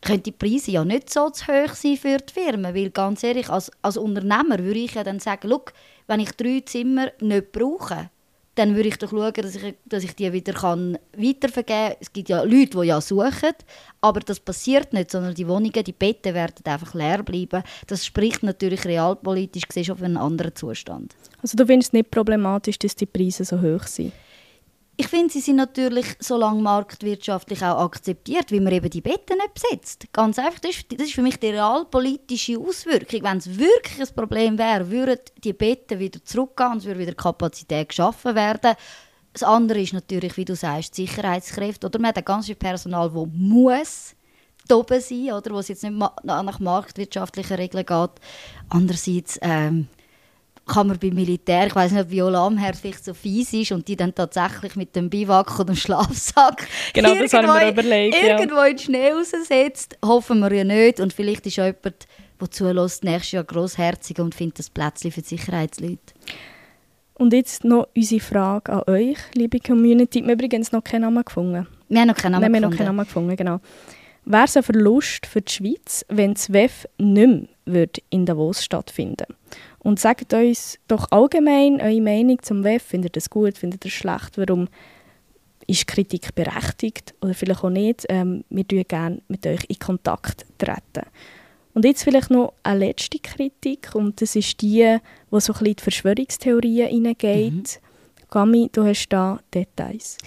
können 0.00 0.22
die 0.22 0.30
Preise 0.30 0.70
ja 0.70 0.84
nicht 0.84 1.10
so 1.10 1.28
zu 1.30 1.46
hoch 1.48 1.74
sein 1.74 1.96
für 1.96 2.18
die 2.18 2.32
Firmen, 2.32 2.72
weil 2.72 2.90
ganz 2.90 3.24
ehrlich, 3.24 3.50
als, 3.50 3.72
als 3.82 3.96
Unternehmer 3.96 4.60
würde 4.60 4.78
ich 4.78 4.94
ja 4.94 5.02
dann 5.02 5.18
sagen, 5.18 5.52
wenn 6.06 6.20
ich 6.20 6.30
drei 6.32 6.60
Zimmer 6.64 7.10
nicht 7.20 7.50
brauche, 7.50 8.08
dann 8.58 8.74
würde 8.74 8.88
ich 8.88 8.98
doch 8.98 9.10
schauen, 9.10 9.32
dass 9.32 9.54
ich, 9.54 9.74
dass 9.84 10.02
ich 10.02 10.16
die 10.16 10.32
wieder 10.32 10.52
kann 10.52 10.98
weitervergeben 11.16 11.90
kann. 11.90 11.96
Es 12.00 12.12
gibt 12.12 12.28
ja 12.28 12.42
Leute, 12.42 12.80
die 12.80 12.86
ja 12.88 13.00
suchen, 13.00 13.54
aber 14.00 14.20
das 14.20 14.40
passiert 14.40 14.92
nicht, 14.92 15.12
sondern 15.12 15.34
die 15.34 15.46
Wohnungen, 15.46 15.84
die 15.84 15.92
Betten 15.92 16.34
werden 16.34 16.64
einfach 16.64 16.92
leer 16.92 17.22
bleiben. 17.22 17.62
Das 17.86 18.04
spricht 18.04 18.42
natürlich 18.42 18.84
realpolitisch 18.84 19.68
gesehen 19.68 19.92
auf 19.92 20.02
einen 20.02 20.16
anderen 20.16 20.56
Zustand. 20.56 21.14
Also 21.40 21.56
du 21.56 21.66
findest 21.66 21.90
es 21.90 21.92
nicht 21.92 22.10
problematisch, 22.10 22.78
dass 22.78 22.96
die 22.96 23.06
Preise 23.06 23.44
so 23.44 23.60
hoch 23.60 23.84
sind? 23.84 24.12
Ich 25.00 25.06
finde, 25.06 25.32
sie 25.32 25.38
sind 25.38 25.54
natürlich 25.54 26.16
so 26.18 26.36
lange 26.36 26.60
marktwirtschaftlich 26.60 27.62
auch 27.62 27.84
akzeptiert, 27.84 28.50
wie 28.50 28.58
man 28.58 28.72
eben 28.72 28.90
die 28.90 29.00
Betten 29.00 29.38
nicht 29.38 29.54
besetzt. 29.54 30.06
Ganz 30.12 30.40
einfach, 30.40 30.58
das 30.58 30.72
ist, 30.72 30.86
das 30.90 31.06
ist 31.06 31.14
für 31.14 31.22
mich 31.22 31.38
die 31.38 31.50
realpolitische 31.50 32.58
Auswirkung. 32.58 33.22
Wenn 33.22 33.38
es 33.38 33.56
wirklich 33.56 34.00
ein 34.00 34.14
Problem 34.16 34.58
wäre, 34.58 34.90
würden 34.90 35.20
die 35.44 35.52
Betten 35.52 36.00
wieder 36.00 36.24
zurückgehen 36.24 36.72
und 36.72 36.78
es 36.78 36.84
würde 36.84 36.98
wieder 36.98 37.14
Kapazität 37.14 37.90
geschaffen 37.90 38.34
werden. 38.34 38.74
Das 39.32 39.44
andere 39.44 39.80
ist 39.80 39.92
natürlich, 39.92 40.36
wie 40.36 40.44
du 40.44 40.56
sagst, 40.56 40.96
Sicherheitskräfte. 40.96 41.86
Oder 41.86 42.00
man 42.00 42.12
hat 42.12 42.26
ganz 42.26 42.46
viel 42.46 42.56
Personal, 42.56 43.08
das 43.08 43.28
muss 43.32 44.16
oben 44.68 45.00
sein, 45.00 45.32
oder, 45.32 45.52
wo 45.52 45.60
es 45.60 45.68
jetzt 45.68 45.84
nicht 45.84 45.96
nach 46.24 46.58
marktwirtschaftlichen 46.58 47.56
Regeln 47.56 47.86
geht. 47.86 48.10
Andererseits 48.68 49.38
ähm, 49.42 49.86
kann 50.68 50.86
man 50.86 50.98
beim 50.98 51.14
Militär, 51.14 51.66
ich 51.66 51.74
weiß 51.74 51.92
nicht, 51.92 52.02
ob 52.02 52.10
Viola 52.10 52.46
Amherr 52.46 52.74
vielleicht 52.74 53.04
so 53.04 53.14
fies 53.14 53.52
ist 53.52 53.72
und 53.72 53.88
die 53.88 53.96
dann 53.96 54.14
tatsächlich 54.14 54.76
mit 54.76 54.94
dem 54.94 55.10
Biwak 55.10 55.54
oder 55.56 55.72
dem 55.72 55.76
Schlafsack 55.76 56.68
genau, 56.94 57.14
das 57.14 57.32
haben 57.32 57.46
wir 57.46 57.70
überlegt, 57.70 58.16
irgendwo 58.22 58.56
ja. 58.56 58.66
in 58.66 58.76
den 58.76 58.78
Schnee 58.78 59.10
raussetzt. 59.10 59.98
Hoffen 60.04 60.40
wir 60.40 60.52
ja 60.52 60.64
nicht. 60.64 61.00
Und 61.00 61.12
vielleicht 61.12 61.46
ist 61.46 61.58
auch 61.58 61.64
jemand, 61.64 62.06
der 62.40 62.50
zulässt, 62.50 63.02
nächstes 63.02 63.32
Jahr 63.32 63.44
grossherzig 63.44 64.20
und 64.20 64.34
findet 64.34 64.60
das 64.60 64.70
Plätzchen 64.70 65.10
für 65.10 65.22
die 65.22 65.28
Sicherheitsleute. 65.28 66.14
Und 67.14 67.32
jetzt 67.32 67.64
noch 67.64 67.88
unsere 67.96 68.20
Frage 68.20 68.72
an 68.72 68.82
euch, 68.86 69.18
liebe 69.34 69.58
Community. 69.58 70.20
Wir 70.20 70.28
haben 70.28 70.38
übrigens 70.38 70.70
noch 70.70 70.84
keinen 70.84 71.02
Namen 71.02 71.24
gefunden. 71.24 71.66
Wir 71.88 72.00
haben 72.00 72.08
noch 72.08 72.14
keinen 72.14 72.32
Namen 72.32 72.42
Nein, 72.42 72.52
wir 72.52 72.60
gefunden. 72.60 72.70
Noch 72.70 72.78
keinen 72.78 72.96
Namen 72.96 73.06
gefunden, 73.06 73.36
genau. 73.36 73.60
Wäre 74.24 74.44
es 74.44 74.56
ein 74.56 74.62
Verlust 74.62 75.26
für 75.26 75.40
die 75.40 75.50
Schweiz, 75.50 76.04
wenn 76.08 76.34
das 76.34 76.52
WEF 76.52 76.86
nicht 76.98 77.48
mehr 77.64 77.88
in 78.10 78.26
Davos 78.26 78.62
stattfinden 78.62 79.16
würde? 79.20 79.34
Und 79.80 80.00
sagt 80.00 80.32
uns 80.34 80.78
doch 80.88 81.06
allgemein 81.10 81.80
eure 81.80 82.00
Meinung 82.00 82.42
zum 82.42 82.64
WEF. 82.64 82.82
Findet 82.82 83.10
ihr 83.10 83.20
das 83.20 83.30
gut, 83.30 83.56
findet 83.56 83.84
ihr 83.84 83.90
das 83.90 83.96
schlecht? 83.96 84.36
Warum 84.36 84.68
ist 85.66 85.86
Kritik 85.86 86.34
berechtigt 86.34 87.14
oder 87.20 87.34
vielleicht 87.34 87.62
auch 87.62 87.70
nicht? 87.70 88.06
Ähm, 88.08 88.44
wir 88.48 88.66
treten 88.66 88.88
gerne 88.88 89.22
mit 89.28 89.46
euch 89.46 89.64
in 89.68 89.78
Kontakt 89.78 90.46
treten. 90.58 91.06
Und 91.74 91.84
jetzt 91.84 92.02
vielleicht 92.02 92.30
noch 92.30 92.54
eine 92.64 92.86
letzte 92.86 93.20
Kritik 93.20 93.94
und 93.94 94.20
das 94.20 94.34
ist 94.34 94.60
die, 94.62 94.98
wo 95.30 95.38
so 95.38 95.52
ein 95.52 95.58
bisschen 95.58 95.66
in 95.66 95.76
die 95.76 95.82
Verschwörungstheorien 95.82 96.88
hineingeht. 96.88 97.52
Mhm. 97.52 98.26
Gami, 98.30 98.68
du 98.72 98.84
hast 98.84 99.08
da 99.10 99.38
Details. 99.54 100.18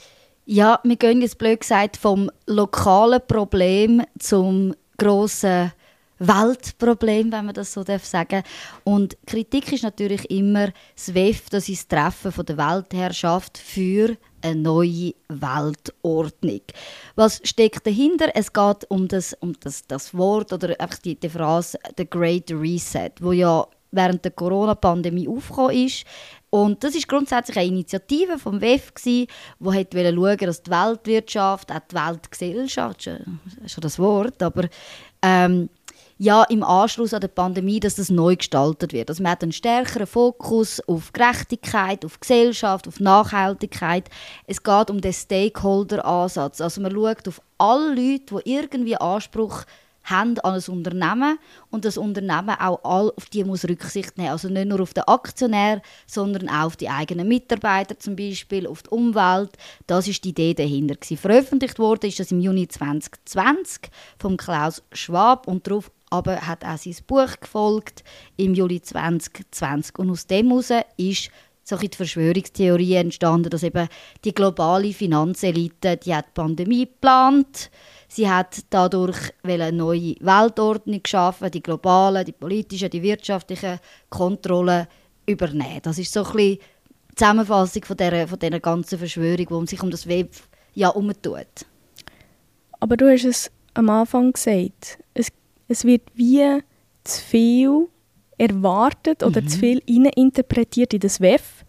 Ja, 0.46 0.80
wir 0.84 0.96
gehen 0.96 1.22
jetzt 1.22 1.38
blöd 1.38 1.60
gesagt 1.60 1.98
vom 1.98 2.32
lokalen 2.48 3.22
Problem 3.28 4.02
zum 4.18 4.74
grossen 4.98 5.72
Weltproblem, 6.22 7.32
wenn 7.32 7.46
man 7.46 7.56
das 7.56 7.74
so 7.74 7.84
sagen 7.84 8.30
darf 8.30 8.44
Und 8.84 9.18
Kritik 9.26 9.72
ist 9.74 9.84
natürlich 9.84 10.30
immer 10.30 10.68
das 10.96 11.14
WEF, 11.14 11.50
das 11.50 11.68
ist 11.68 11.92
das 11.92 12.00
Treffen 12.00 12.32
von 12.32 12.46
der 12.46 12.58
Weltherrschaft 12.58 13.58
für 13.58 14.16
eine 14.44 14.62
neue 14.62 15.14
Weltordnung. 15.30 16.62
Was 17.16 17.42
steckt 17.44 17.86
dahinter? 17.88 18.30
Es 18.36 18.54
geht 18.54 18.90
um 18.90 19.08
das, 19.08 19.34
um 19.40 19.54
das, 19.60 19.86
das 19.88 20.16
Wort 20.16 20.54
oder 20.54 20.80
einfach 20.80 21.00
die, 21.00 21.16
die 21.16 21.30
Phrase 21.30 21.78
«The 21.98 22.08
Great 22.08 22.52
Reset», 22.52 23.12
wo 23.20 23.32
ja 23.32 23.66
während 23.92 24.24
der 24.24 24.32
Corona-Pandemie 24.32 25.28
aufgekommen 25.28 25.86
ist. 25.86 26.06
Und 26.50 26.84
das 26.84 26.96
ist 26.96 27.08
grundsätzlich 27.08 27.58
eine 27.58 27.68
Initiative 27.68 28.38
vom 28.38 28.62
WEF, 28.62 28.92
die 29.04 29.28
wollte 29.60 30.14
schauen, 30.14 30.38
dass 30.38 30.64
die 30.64 30.72
Weltwirtschaft, 30.72 31.72
auch 31.72 31.80
die 31.90 31.96
Weltgesellschaft, 31.96 33.08
ist 33.08 33.72
schon 33.72 33.82
das 33.82 34.00
Wort, 34.00 34.42
aber 34.44 34.68
ähm, 35.22 35.70
ja, 36.22 36.44
im 36.44 36.62
Anschluss 36.62 37.16
an 37.16 37.22
die 37.22 37.28
Pandemie, 37.28 37.80
dass 37.80 37.96
das 37.96 38.12
neu 38.12 38.36
gestaltet 38.36 38.94
wird. 38.94 39.10
Also 39.10 39.24
man 39.24 39.32
hat 39.32 39.42
einen 39.42 39.52
stärkeren 39.52 40.06
Fokus 40.06 40.80
auf 40.88 41.14
Gerechtigkeit, 41.14 42.06
auf 42.06 42.20
Gesellschaft, 42.20 42.88
auf 42.88 43.00
Nachhaltigkeit. 43.00 44.08
Es 44.46 44.62
geht 44.62 44.92
um 44.92 45.02
den 45.02 45.14
Stakeholder-Ansatz. 45.14 46.62
Also 46.62 46.80
man 46.80 46.92
schaut 46.92 47.28
auf 47.28 47.42
alle 47.58 47.96
Leute, 47.96 48.36
die 48.36 48.54
irgendwie 48.54 48.98
Anspruch 48.98 49.64
haben 50.04 50.38
an 50.40 50.54
ein 50.54 50.64
Unternehmen 50.72 51.40
und 51.72 51.86
das 51.86 51.98
Unternehmen 51.98 52.56
auch 52.60 52.84
all 52.84 53.12
auf 53.18 53.26
die 53.26 53.44
muss 53.44 53.68
Rücksicht 53.68 54.20
nehmen. 54.20 54.30
Also 54.30 54.48
nicht 54.48 54.68
nur 54.68 54.82
auf 54.82 54.94
den 54.94 55.04
Aktionär, 55.06 55.82
sondern 56.06 56.50
auch 56.50 56.66
auf 56.66 56.76
die 56.76 56.90
eigenen 56.90 57.28
Mitarbeiter 57.28 57.98
zum 57.98 58.16
Beispiel, 58.16 58.68
auf 58.68 58.84
die 58.84 58.90
Umwelt. 58.90 59.58
Das 59.88 60.08
ist 60.08 60.24
die 60.24 60.30
Idee 60.30 60.54
dahinter. 60.54 60.96
Veröffentlicht 61.18 61.80
wurde 61.80 62.08
ist 62.08 62.20
das 62.20 62.32
im 62.32 62.42
Juni 62.42 62.68
2020 62.68 63.90
von 64.20 64.38
Klaus 64.38 64.84
Schwab 64.92 65.48
und 65.48 65.66
darauf 65.66 65.92
aber 66.12 66.48
hat 66.48 66.64
auch 66.64 66.78
sein 66.78 66.96
Buch 67.08 67.40
gefolgt 67.40 68.04
im 68.38 68.54
Juli 68.54 68.82
2020 68.82 69.98
und 69.98 70.12
aus 70.12 70.28
dem 70.28 70.50
heraus 70.50 70.70
ist 70.98 71.32
so 71.64 71.78
die 71.78 71.90
Verschwörungstheorie 71.96 72.96
entstanden, 72.96 73.50
dass 73.50 73.64
eben 73.64 73.88
die 74.24 74.34
globale 74.34 74.94
Finanzelite 74.94 75.98
die, 75.98 76.14
hat 76.14 76.28
die 76.28 76.32
Pandemie 76.34 76.86
geplant 76.86 77.72
Sie 78.14 78.30
hat 78.30 78.66
dadurch 78.70 79.32
eine 79.42 79.72
neue 79.72 80.18
Weltordnung 80.20 81.02
geschaffen, 81.02 81.50
die 81.50 81.64
globale, 81.64 82.26
die 82.26 82.34
politische, 82.34 82.90
die 82.90 83.02
wirtschaftliche 83.02 83.80
Kontrolle 84.10 84.90
übernehmen. 85.26 85.80
Das 85.82 85.98
ist 85.98 86.12
so 86.12 86.26
ein 86.26 86.32
bisschen 86.34 86.58
Zusammenfassung 87.16 87.86
von 87.86 87.96
dieser, 87.96 88.28
von 88.28 88.38
dieser 88.38 88.60
ganzen 88.60 89.00
Verschwörung, 89.00 89.62
die 89.62 89.70
sich 89.70 89.82
um 89.82 89.90
das 89.90 90.08
Web 90.08 90.36
ja 90.74 90.90
umtut. 90.90 91.48
Aber 92.82 92.98
du 92.98 93.10
hast 93.10 93.24
es 93.24 93.50
am 93.76 93.90
Anfang 93.90 94.34
gesagt, 94.34 95.00
es, 95.14 95.30
es 95.72 95.86
wird 95.86 96.04
wie 96.16 96.60
zu 97.04 97.22
viel 97.22 97.88
erwartet 98.38 99.24
oder 99.24 99.42
mhm. 99.42 99.48
zu 99.48 99.60
viel 99.60 99.82
interpretiert 99.86 100.94
in 100.94 101.00
das 101.00 101.22
WEF, 101.22 101.64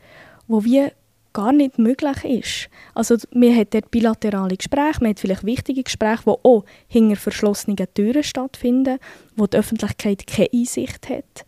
wo 0.49 0.65
wie 0.65 0.89
gar 1.33 1.53
nicht 1.53 1.79
möglich 1.79 2.25
ist. 2.25 2.69
Also 2.95 3.17
man 3.33 3.57
hat 3.57 3.73
dort 3.73 3.91
bilaterale 3.91 4.57
Gespräche, 4.57 5.01
man 5.01 5.11
hat 5.11 5.21
vielleicht 5.21 5.45
wichtige 5.45 5.83
Gespräche, 5.83 6.25
die 6.27 6.31
auch 6.31 6.65
hinter 6.89 7.17
verschlossenen 7.17 7.77
Türen 7.95 8.23
stattfinden, 8.23 8.99
wo 9.37 9.47
die 9.47 9.57
Öffentlichkeit 9.57 10.27
keine 10.27 10.51
Einsicht 10.53 11.09
hat. 11.09 11.47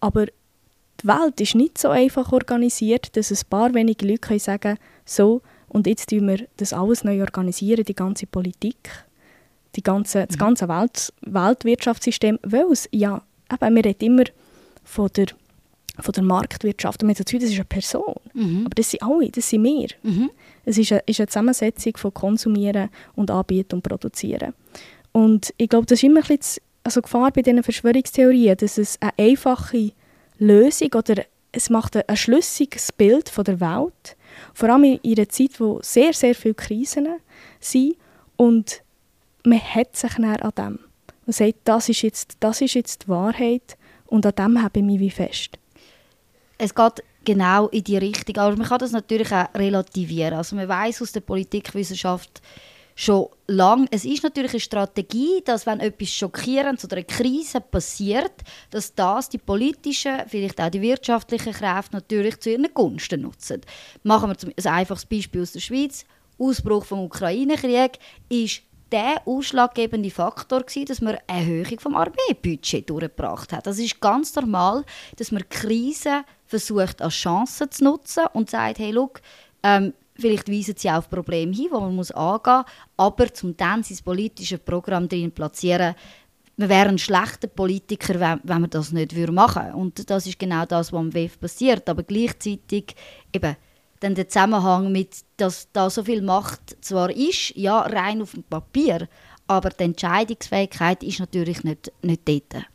Aber 0.00 0.26
die 0.26 1.06
Welt 1.06 1.40
ist 1.40 1.54
nicht 1.54 1.76
so 1.76 1.88
einfach 1.88 2.32
organisiert, 2.32 3.16
dass 3.16 3.30
ein 3.30 3.48
paar 3.50 3.74
wenige 3.74 4.06
Leute 4.06 4.20
können 4.20 4.38
sagen 4.38 4.78
so, 5.04 5.42
und 5.68 5.86
jetzt 5.86 6.08
tun 6.08 6.28
wir 6.28 6.46
das 6.56 6.72
alles 6.72 7.04
neu 7.04 7.20
organisieren, 7.20 7.84
die 7.84 7.94
ganze 7.94 8.26
Politik, 8.26 9.05
die 9.76 9.82
ganze, 9.82 10.26
das 10.26 10.36
mhm. 10.36 10.40
ganze 10.40 10.68
Welt, 10.68 11.12
Weltwirtschaftssystem, 11.22 12.38
weil 12.42 12.66
es, 12.72 12.88
ja, 12.92 13.22
eben, 13.52 13.76
wir 13.76 13.84
reden 13.84 14.04
immer 14.04 14.24
von 14.84 15.08
der, 15.16 15.26
von 15.98 16.12
der 16.12 16.22
Marktwirtschaft 16.22 17.02
und 17.02 17.08
man 17.08 17.16
sagt, 17.16 17.32
das 17.32 17.42
ist 17.42 17.54
eine 17.54 17.64
Person, 17.64 18.14
mhm. 18.34 18.62
aber 18.66 18.74
das 18.74 18.90
sind 18.90 19.02
alle, 19.02 19.30
das 19.30 19.50
sind 19.50 19.64
wir. 19.64 19.88
Mhm. 20.02 20.30
Es 20.64 20.78
ist 20.78 20.92
eine, 20.92 21.02
ist 21.06 21.20
eine 21.20 21.28
Zusammensetzung 21.28 21.96
von 21.96 22.12
Konsumieren 22.12 22.88
und 23.14 23.30
Anbieten 23.30 23.76
und 23.76 23.82
Produzieren. 23.82 24.54
Und 25.12 25.54
ich 25.56 25.68
glaube, 25.68 25.86
das 25.86 26.00
ist 26.00 26.04
immer 26.04 26.20
ein 26.20 26.36
bisschen 26.36 26.62
also 26.86 27.02
Gefahr 27.02 27.32
bei 27.32 27.42
diesen 27.42 27.62
Verschwörungstheorien, 27.62 28.56
dass 28.56 28.78
es 28.78 28.96
eine 29.00 29.12
einfache 29.18 29.92
Lösung 30.38 30.90
oder 30.94 31.24
es 31.50 31.68
macht 31.68 31.96
ein, 31.96 32.04
ein 32.06 32.16
schlüssiges 32.16 32.92
Bild 32.92 33.28
von 33.28 33.44
der 33.44 33.60
Welt, 33.60 34.16
vor 34.54 34.68
allem 34.68 34.84
in 34.84 35.00
einer 35.04 35.28
Zeit, 35.28 35.58
wo 35.58 35.80
sehr, 35.82 36.12
sehr 36.12 36.34
viele 36.34 36.54
Krisen 36.54 37.08
sind 37.58 37.96
und 38.36 38.82
man 39.46 39.60
hat 39.60 39.96
sich 39.96 40.14
dann 40.14 40.24
an 40.24 40.52
dem. 40.56 40.78
Man 41.24 41.32
sagt, 41.32 41.54
das 41.64 41.88
ist 41.88 42.02
jetzt, 42.02 42.36
das 42.40 42.60
ist 42.60 42.74
jetzt 42.74 43.04
die 43.04 43.08
Wahrheit 43.08 43.76
und 44.06 44.26
an 44.26 44.34
dem 44.34 44.62
habe 44.62 44.80
ich 44.80 44.84
mich 44.84 45.00
wie 45.00 45.10
fest. 45.10 45.58
Es 46.58 46.74
geht 46.74 47.02
genau 47.24 47.68
in 47.68 47.84
die 47.84 47.96
Richtung, 47.96 48.36
aber 48.38 48.56
man 48.56 48.66
kann 48.66 48.78
das 48.78 48.92
natürlich 48.92 49.32
auch 49.32 49.52
relativieren. 49.54 50.34
Also 50.34 50.56
man 50.56 50.68
weiß 50.68 51.02
aus 51.02 51.12
der 51.12 51.20
Politikwissenschaft, 51.20 52.42
schon 52.98 53.28
lange. 53.46 53.86
Es 53.90 54.06
ist 54.06 54.22
natürlich 54.22 54.52
eine 54.52 54.60
Strategie, 54.60 55.42
dass 55.44 55.66
wenn 55.66 55.80
etwas 55.80 56.08
Schockierendes 56.08 56.86
oder 56.86 56.96
eine 56.96 57.04
Krise 57.04 57.60
passiert, 57.60 58.32
dass 58.70 58.94
das 58.94 59.28
die 59.28 59.38
politischen, 59.38 60.22
vielleicht 60.26 60.60
auch 60.60 60.70
die 60.70 60.80
wirtschaftlichen 60.80 61.52
Kräfte 61.52 61.96
natürlich 61.96 62.40
zu 62.40 62.50
ihren 62.50 62.72
Gunsten 62.72 63.20
nutzen. 63.20 63.60
Machen 64.02 64.30
wir 64.30 64.54
ein 64.56 64.72
einfaches 64.72 65.04
Beispiel 65.04 65.42
aus 65.42 65.52
der 65.52 65.60
Schweiz. 65.60 66.06
Ausbruch 66.38 66.82
des 66.86 66.92
Ukraine-Krieg 66.92 67.98
ist 68.28 68.62
der 68.92 69.22
ausschlaggebende 69.26 70.10
Faktor 70.10 70.62
gewesen, 70.62 70.86
dass 70.86 71.00
man 71.00 71.16
eine 71.26 71.40
Erhöhung 71.40 71.80
vom 71.80 71.96
Armeebudget 71.96 72.88
durchgebracht 72.88 73.52
hat. 73.52 73.66
Das 73.66 73.78
ist 73.78 74.00
ganz 74.00 74.34
normal, 74.34 74.84
dass 75.16 75.32
man 75.32 75.48
Krisen 75.48 76.24
versucht 76.46 77.02
als 77.02 77.14
Chance 77.14 77.68
zu 77.70 77.84
nutzen 77.84 78.26
und 78.32 78.50
sagt, 78.50 78.78
hey, 78.78 78.92
look, 78.92 79.20
ähm, 79.62 79.92
Vielleicht 80.18 80.50
weisen 80.50 80.74
sie 80.76 80.90
auf 80.90 81.10
Probleme 81.10 81.52
hin, 81.52 81.68
die 81.70 81.78
man 81.78 81.94
muss 81.94 82.10
angehen 82.10 82.56
muss, 82.56 82.64
aber 82.96 83.34
zum 83.34 83.56
dann 83.56 83.82
sein 83.82 83.98
politisches 84.02 84.60
Programm 84.60 85.08
drin 85.08 85.30
platzieren, 85.30 85.94
man 86.56 86.70
wäre 86.70 86.88
ein 86.88 86.98
schlechter 86.98 87.48
Politiker, 87.48 88.18
wenn, 88.18 88.60
man 88.60 88.70
das 88.70 88.90
nicht 88.90 89.14
machen 89.30 89.62
würde. 89.62 89.76
Und 89.76 90.08
das 90.08 90.26
ist 90.26 90.38
genau 90.38 90.64
das, 90.64 90.90
was 90.90 90.98
am 90.98 91.12
WEF 91.12 91.38
passiert. 91.38 91.86
Aber 91.86 92.02
gleichzeitig 92.02 92.94
eben 93.30 93.56
dann 94.00 94.14
der 94.14 94.28
Zusammenhang 94.28 94.92
mit, 94.92 95.16
dass 95.36 95.68
da 95.72 95.90
so 95.90 96.04
viel 96.04 96.22
Macht 96.22 96.76
zwar 96.80 97.10
ist, 97.10 97.54
ja, 97.56 97.80
rein 97.80 98.22
auf 98.22 98.32
dem 98.32 98.42
Papier, 98.42 99.08
aber 99.46 99.70
die 99.70 99.84
Entscheidungsfähigkeit 99.84 101.02
ist 101.02 101.20
natürlich 101.20 101.64
nicht, 101.64 101.92
nicht 102.02 102.28
dort. 102.28 102.66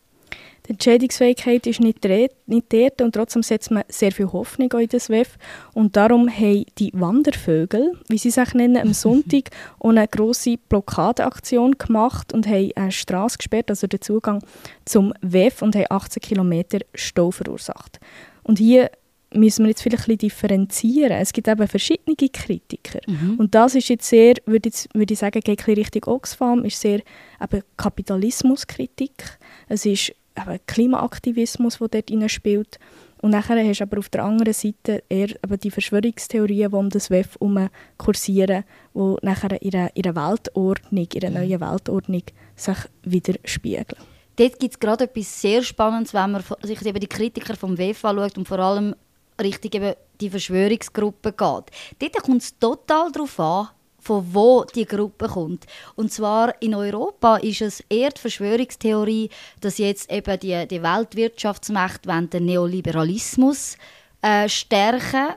Die 0.68 0.74
Entscheidungsfähigkeit 0.74 1.66
ist 1.66 1.80
nicht, 1.80 2.06
nicht 2.06 2.72
dort 2.72 3.02
und 3.02 3.14
trotzdem 3.14 3.42
setzt 3.42 3.72
man 3.72 3.84
sehr 3.88 4.12
viel 4.12 4.32
Hoffnung 4.32 4.72
in 4.74 4.88
das 4.88 5.10
WEF. 5.10 5.38
Und 5.74 5.98
darum 5.98 6.30
haben 6.30 6.66
die 6.78 6.92
Wandervögel, 6.94 8.00
wie 8.08 8.18
sie 8.20 8.30
sich 8.30 8.54
nennen, 8.54 8.78
am 8.78 8.94
Sonntag 8.94 9.50
eine 9.80 10.08
grosse 10.08 10.58
Blockadeaktion 10.70 11.78
gemacht 11.78 12.32
und 12.32 12.48
haben 12.48 12.72
eine 12.76 12.92
Straße 12.92 13.38
gesperrt, 13.38 13.70
also 13.70 13.88
den 13.88 14.02
Zugang 14.02 14.44
zum 14.86 15.14
WEF 15.22 15.62
und 15.62 15.76
haben 15.76 15.88
18 15.90 16.22
Kilometer 16.22 16.80
Stau 16.94 17.32
verursacht. 17.32 18.00
Und 18.44 18.60
hier 18.60 18.92
müssen 19.34 19.64
wir 19.64 19.70
jetzt 19.70 19.82
vielleicht 19.82 20.04
ein 20.04 20.18
bisschen 20.18 20.30
differenzieren. 20.30 21.18
Es 21.18 21.34
gibt 21.34 21.48
eben 21.48 21.68
verschiedene 21.68 22.16
Kritiker. 22.16 23.00
Mhm. 23.08 23.36
Und 23.38 23.56
das 23.56 23.76
ist 23.76 23.90
jetzt 23.90 24.08
sehr, 24.10 24.36
würde 24.46 24.70
ich, 24.70 24.88
würde 24.94 25.14
ich 25.14 25.20
sagen, 25.20 25.40
geht 25.42 25.68
ein 25.68 25.74
Richtung 25.74 26.04
Oxfam, 26.06 26.66
ist 26.66 26.80
sehr 26.80 27.02
eben 27.42 27.64
Kapitalismuskritik. 27.78 29.40
Es 29.68 29.86
ist 29.86 30.14
eben 30.38 30.60
Klimaaktivismus, 30.68 31.80
der 31.80 32.02
dort 32.02 32.32
spielt. 32.32 32.80
Und 33.22 33.32
nachher 33.32 33.64
hast 33.64 33.80
du 33.80 33.84
aber 33.84 34.00
auf 34.00 34.10
der 34.10 34.24
anderen 34.24 34.54
Seite 34.54 35.04
eher 35.08 35.30
eben 35.30 35.60
die 35.60 35.72
Verschwörungstheorien, 35.72 36.72
die 36.72 36.76
um 36.76 36.90
das 36.90 37.12
WEF 37.12 37.36
herum 37.36 37.70
kursieren, 37.98 38.64
die 38.96 39.16
nachher 39.22 39.62
in 39.62 39.76
einer 39.76 40.16
Weltordnung, 40.16 41.08
in 41.14 41.24
einer 41.24 41.40
neuen 41.40 41.62
Weltordnung 41.62 42.24
sich 42.56 42.78
widerspiegeln. 43.04 44.02
Dort 44.38 44.60
gibt 44.60 44.74
es 44.74 44.80
gerade 44.80 45.04
etwas 45.04 45.40
sehr 45.40 45.62
Spannendes, 45.62 46.16
wenn 46.16 46.32
man 46.32 46.44
sich 46.64 46.84
eben 46.84 47.00
die 47.00 47.08
Kritiker 47.08 47.56
vom 47.56 47.78
WEF 47.78 48.04
anschaut 48.04 48.38
und 48.40 48.48
vor 48.48 48.60
allem 48.60 48.96
Richtung 49.40 49.72
eben 49.74 49.96
die 50.20 50.30
Verschwörungsgruppe 50.30 51.32
geht. 51.32 51.66
Dort 52.12 52.24
kommt 52.24 52.42
es 52.42 52.58
total 52.58 53.12
darauf 53.12 53.40
an, 53.40 53.70
von 54.00 54.26
wo 54.34 54.64
die 54.64 54.86
Gruppe 54.86 55.28
kommt. 55.28 55.66
Und 55.96 56.12
zwar 56.12 56.60
in 56.62 56.74
Europa 56.74 57.38
ist 57.38 57.62
es 57.62 57.84
eher 57.90 58.10
die 58.10 58.22
Verschwörungstheorie, 58.22 59.30
dass 59.60 59.78
jetzt 59.78 60.12
eben 60.12 60.40
die, 60.40 60.68
die 60.68 60.82
Weltwirtschaftsmächte 60.82 62.28
den 62.28 62.46
Neoliberalismus 62.46 63.78
äh, 64.22 64.50
stärken 64.50 65.36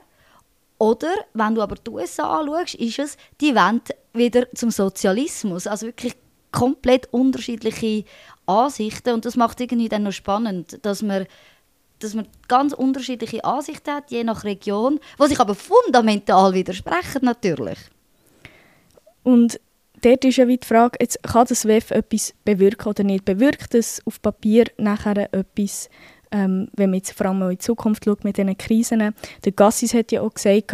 oder, 0.77 1.13
wenn 1.33 1.55
du 1.55 1.61
aber 1.61 1.75
die 1.75 1.89
USA 1.89 2.39
anschaust, 2.39 2.75
ist 2.75 2.99
es, 2.99 3.17
die 3.39 3.55
wollen 3.55 3.81
wieder 4.13 4.51
zum 4.53 4.71
Sozialismus. 4.71 5.67
Also 5.67 5.87
wirklich 5.87 6.15
komplett 6.51 7.07
unterschiedliche 7.11 8.03
Ansichten. 8.45 9.13
Und 9.13 9.25
das 9.25 9.35
macht 9.35 9.61
irgendwie 9.61 9.89
dann 9.89 10.03
noch 10.03 10.11
spannend, 10.11 10.79
dass 10.81 11.01
man, 11.01 11.27
dass 11.99 12.13
man 12.13 12.27
ganz 12.47 12.73
unterschiedliche 12.73 13.43
Ansichten 13.43 13.91
hat, 13.91 14.11
je 14.11 14.23
nach 14.23 14.43
Region, 14.43 14.99
was 15.17 15.29
sich 15.29 15.39
aber 15.39 15.55
fundamental 15.55 16.53
widersprechen 16.53 17.23
natürlich. 17.23 17.79
Und 19.23 19.59
dort 20.01 20.23
ist 20.25 20.37
ja 20.37 20.47
wie 20.47 20.57
die 20.57 20.67
Frage, 20.67 20.97
jetzt, 21.01 21.21
kann 21.23 21.47
das 21.47 21.65
WEF 21.65 21.91
etwas 21.91 22.33
bewirken 22.43 22.89
oder 22.89 23.03
nicht? 23.03 23.25
Bewirkt 23.25 23.73
es 23.73 24.01
auf 24.05 24.21
Papier 24.21 24.65
nachher 24.77 25.33
etwas, 25.33 25.89
ähm, 26.31 26.69
wenn 26.75 26.91
man 26.91 26.97
jetzt 26.97 27.13
vor 27.13 27.27
allem 27.27 27.41
in 27.43 27.49
die 27.49 27.57
Zukunft 27.57 28.05
schaut 28.05 28.23
mit 28.23 28.37
diesen 28.37 28.57
Krisen? 28.57 29.13
Der 29.43 29.51
Gassis 29.51 29.93
hat 29.93 30.11
ja 30.11 30.21
auch 30.21 30.33
gesagt, 30.33 30.73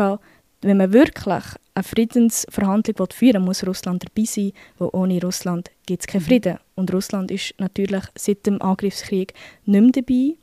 wenn 0.61 0.77
man 0.77 0.93
wirklich 0.93 1.43
eine 1.73 1.83
Friedensverhandlung 1.83 3.07
führen 3.11 3.41
will, 3.41 3.45
muss 3.45 3.65
Russland 3.65 4.03
dabei 4.03 4.25
sein, 4.25 4.51
weil 4.77 4.89
ohne 4.91 5.21
Russland 5.21 5.71
gibt 5.85 6.01
es 6.01 6.07
keinen 6.07 6.21
mhm. 6.21 6.25
Frieden. 6.25 6.57
Und 6.75 6.93
Russland 6.93 7.31
ist 7.31 7.53
natürlich 7.57 8.03
seit 8.15 8.45
dem 8.45 8.61
Angriffskrieg 8.61 9.33
nicht 9.65 9.81
mehr 9.81 9.91
dabei. 9.91 10.35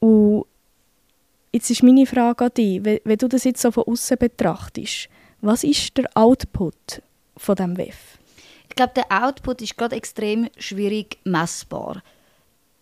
Und 0.00 0.44
jetzt 1.52 1.70
ist 1.70 1.82
meine 1.82 2.06
Frage 2.06 2.44
an 2.44 2.54
dich, 2.56 2.84
wenn, 2.84 3.18
du 3.18 3.28
das 3.28 3.44
jetzt 3.44 3.62
so 3.62 3.70
von 3.70 3.84
außen 3.84 4.16
betrachtest, 4.18 5.08
was 5.40 5.64
ist 5.64 5.96
der 5.96 6.04
Output 6.14 7.02
von 7.36 7.56
dem 7.56 7.76
WEF? 7.76 8.18
Ich 8.68 8.76
glaube, 8.76 8.92
der 8.94 9.24
Output 9.24 9.62
ist 9.62 9.76
gerade 9.76 9.96
extrem 9.96 10.48
schwierig 10.58 11.18
messbar. 11.24 12.02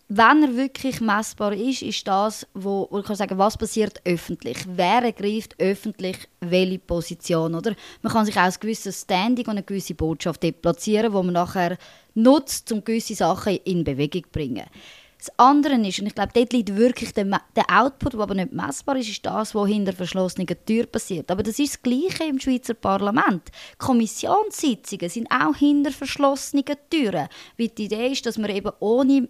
Wenn 0.09 0.43
er 0.43 0.55
wirklich 0.55 1.01
messbar 1.01 1.51
ist, 1.51 1.81
ist 1.81 2.07
das, 2.07 2.47
wo, 2.53 2.87
wo 2.89 2.99
ich 2.99 3.05
kann 3.05 3.17
sagen, 3.17 3.37
was 3.37 3.57
passiert 3.57 3.99
öffentlich. 4.05 4.57
Wer 4.65 5.03
ergreift 5.03 5.55
öffentlich 5.59 6.17
welche 6.39 6.79
Position, 6.79 7.55
oder? 7.55 7.75
Man 8.01 8.13
kann 8.13 8.25
sich 8.25 8.37
auch 8.37 8.43
ein 8.43 8.53
gewisses 8.57 9.01
Standing 9.01 9.45
und 9.45 9.51
eine 9.51 9.63
gewisse 9.63 9.95
Botschaft 9.95 10.45
platzieren, 10.61 11.11
wo 11.11 11.21
man 11.23 11.33
nachher 11.33 11.77
nutzt, 12.13 12.71
um 12.71 12.83
gewisse 12.85 13.15
Sachen 13.15 13.57
in 13.65 13.83
Bewegung 13.83 14.23
zu 14.23 14.29
bringen. 14.29 14.65
Das 15.17 15.31
andere 15.37 15.75
ist, 15.87 15.99
und 15.99 16.05
ich 16.05 16.15
glaube, 16.15 16.31
dort 16.33 16.53
liegt 16.53 16.75
wirklich 16.75 17.11
der, 17.13 17.25
der 17.55 17.65
Output, 17.69 18.13
der 18.13 18.19
aber 18.19 18.35
nicht 18.35 18.51
messbar 18.51 18.97
ist, 18.97 19.09
ist 19.09 19.25
das, 19.25 19.55
was 19.55 19.67
hinter 19.67 19.93
verschlossenen 19.93 20.47
Türen 20.65 20.91
passiert. 20.91 21.31
Aber 21.31 21.41
das 21.41 21.57
ist 21.57 21.73
das 21.73 21.81
Gleiche 21.81 22.25
im 22.25 22.39
Schweizer 22.39 22.75
Parlament. 22.75 23.43
Kommissionssitzungen 23.79 25.09
sind 25.09 25.31
auch 25.31 25.55
hinter 25.55 25.91
verschlossenen 25.91 26.65
Türen. 26.89 27.27
Weil 27.57 27.69
die 27.69 27.85
Idee 27.85 28.11
ist, 28.11 28.25
dass 28.27 28.37
man 28.37 28.51
eben 28.51 28.71
ohne 28.79 29.27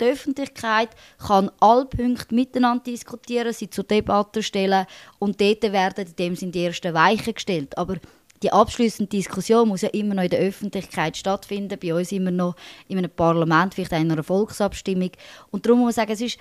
die 0.00 0.04
Öffentlichkeit 0.04 0.90
kann 1.18 1.50
alle 1.60 1.86
Punkte 1.86 2.34
miteinander 2.34 2.84
diskutieren, 2.84 3.52
sie 3.52 3.70
zur 3.70 3.84
Debatte 3.84 4.42
stellen 4.42 4.86
und 5.18 5.40
dort 5.40 5.62
werden 5.62 6.06
in 6.06 6.16
dem 6.16 6.36
Sinne 6.36 6.52
die 6.52 6.64
ersten 6.64 6.94
Weichen 6.94 7.34
gestellt. 7.34 7.76
Aber 7.78 7.96
die 8.42 8.52
abschließende 8.52 9.08
Diskussion 9.08 9.68
muss 9.68 9.82
ja 9.82 9.88
immer 9.90 10.14
noch 10.14 10.22
in 10.22 10.30
der 10.30 10.40
Öffentlichkeit 10.40 11.16
stattfinden, 11.16 11.78
bei 11.80 11.94
uns 11.94 12.12
immer 12.12 12.30
noch 12.30 12.56
in 12.88 12.98
einem 12.98 13.10
Parlament, 13.10 13.74
vielleicht 13.74 13.92
in 13.92 14.10
einer 14.10 14.22
Volksabstimmung. 14.22 15.10
Und 15.50 15.64
darum 15.64 15.80
muss 15.80 15.96
man 15.96 16.06
sagen, 16.06 16.12
es 16.12 16.20
ist, 16.20 16.38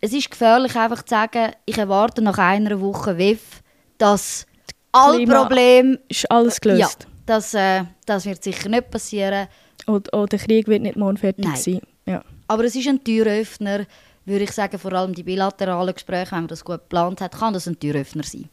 es 0.00 0.12
ist 0.12 0.30
gefährlich, 0.30 0.76
einfach 0.76 1.02
zu 1.02 1.10
sagen, 1.10 1.52
ich 1.66 1.78
erwarte 1.78 2.22
nach 2.22 2.38
einer 2.38 2.80
Woche 2.80 3.18
WEF, 3.18 3.62
dass 3.98 4.46
alle 4.92 5.24
Probleme, 5.26 5.98
Ist 6.08 6.30
alles 6.30 6.58
ja, 6.62 6.72
gelöst? 6.74 7.06
das, 7.26 7.54
äh, 7.54 7.84
das 8.06 8.26
wird 8.26 8.42
sicher 8.42 8.68
nicht 8.68 8.90
passieren. 8.90 9.48
Oder, 9.86 10.12
oder 10.14 10.26
der 10.26 10.38
Krieg 10.38 10.68
wird 10.68 10.82
nicht 10.82 10.96
morgen 10.96 11.16
fertig 11.16 11.44
Nein. 11.44 11.56
sein? 11.56 11.80
Ja. 12.06 12.22
Aber 12.48 12.64
es 12.64 12.74
ist 12.74 12.88
ein 12.88 13.02
Türöffner, 13.02 13.86
würde 14.24 14.44
ich 14.44 14.52
sagen, 14.52 14.78
vor 14.78 14.92
allem 14.92 15.14
die 15.14 15.22
bilateralen 15.22 15.94
Gespräche, 15.94 16.32
wenn 16.32 16.40
man 16.40 16.48
das 16.48 16.64
gut 16.64 16.80
geplant 16.80 17.20
hat, 17.20 17.32
kann 17.32 17.54
das 17.54 17.66
ein 17.66 17.78
Türöffner 17.78 18.22
sein. 18.22 18.48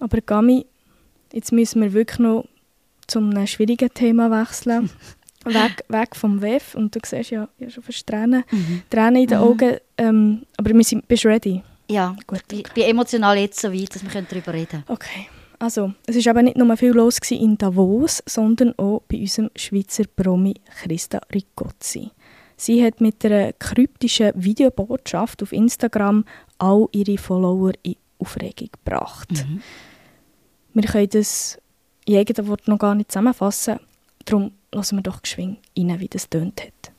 Aber 0.00 0.20
Gami, 0.20 0.66
jetzt 1.32 1.52
müssen 1.52 1.82
wir 1.82 1.92
wirklich 1.92 2.18
noch 2.18 2.46
zu 3.06 3.18
einem 3.18 3.46
schwierigen 3.46 3.92
Thema 3.92 4.30
wechseln. 4.30 4.90
weg, 5.44 5.84
weg 5.88 6.16
vom 6.16 6.40
WEF. 6.40 6.74
Und 6.74 6.94
du 6.94 7.00
siehst 7.04 7.30
ja, 7.30 7.48
ja 7.58 7.70
schon 7.70 7.82
fast 7.82 8.06
Tränen, 8.06 8.44
Tränen 8.90 9.22
in 9.22 9.28
den 9.28 9.38
Augen. 9.38 9.76
Ähm, 9.98 10.42
aber 10.56 10.72
wir 10.72 10.84
sind, 10.84 11.06
bist 11.08 11.24
du 11.24 11.28
ready? 11.28 11.62
Ja, 11.88 12.16
Gut. 12.26 12.44
ich 12.50 12.72
bin 12.72 12.84
emotional 12.84 13.36
jetzt 13.36 13.60
so 13.60 13.72
weit, 13.72 13.94
dass 13.94 14.02
wir 14.02 14.22
darüber 14.22 14.52
reden 14.52 14.68
können. 14.70 14.84
Okay. 14.88 15.28
Also, 15.58 15.92
es 16.06 16.16
war 16.24 16.30
aber 16.30 16.42
nicht 16.42 16.56
nur 16.56 16.76
viel 16.76 16.90
los 16.90 17.18
in 17.30 17.56
Davos, 17.56 18.22
sondern 18.26 18.76
auch 18.78 19.02
bei 19.08 19.18
unserem 19.18 19.50
Schweizer 19.54 20.04
Promi 20.16 20.54
Christa 20.80 21.20
Riccozzi. 21.32 22.10
Sie 22.56 22.84
hat 22.84 23.00
mit 23.00 23.24
einer 23.24 23.52
kryptischen 23.52 24.32
Videobotschaft 24.34 25.42
auf 25.42 25.52
Instagram 25.52 26.24
all 26.58 26.88
ihre 26.92 27.16
Follower 27.16 27.72
in 27.82 27.96
Aufregung 28.18 28.70
gebracht. 28.72 29.28
Wir 30.74 30.84
können 30.84 31.08
das 31.10 31.58
in 32.06 32.16
eigenen 32.16 32.48
Worten 32.48 32.70
noch 32.70 32.78
gar 32.78 32.94
nicht 32.94 33.12
zusammenfassen. 33.12 33.78
Darum 34.24 34.52
lassen 34.72 34.96
wir 34.96 35.02
doch 35.02 35.22
geschwind 35.22 35.58
rein, 35.76 36.00
wie 36.00 36.08
das 36.08 36.28
tönt 36.28 36.60
hat. 36.62 36.92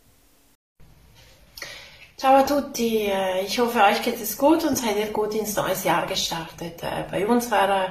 Ciao 2.17 2.35
a 2.35 2.43
tutti, 2.43 3.07
äh, 3.07 3.41
ich 3.43 3.59
hoffe, 3.59 3.81
euch 3.83 4.01
geht 4.01 4.21
es 4.21 4.37
gut 4.37 4.63
und 4.63 4.77
seid 4.77 4.97
ihr 4.97 5.07
gut 5.07 5.33
ins 5.33 5.55
neues 5.55 5.83
Jahr 5.83 6.05
gestartet. 6.05 6.81
Äh, 6.81 7.03
Bei 7.11 7.27
uns 7.27 7.51
war 7.51 7.87
äh, 7.87 7.89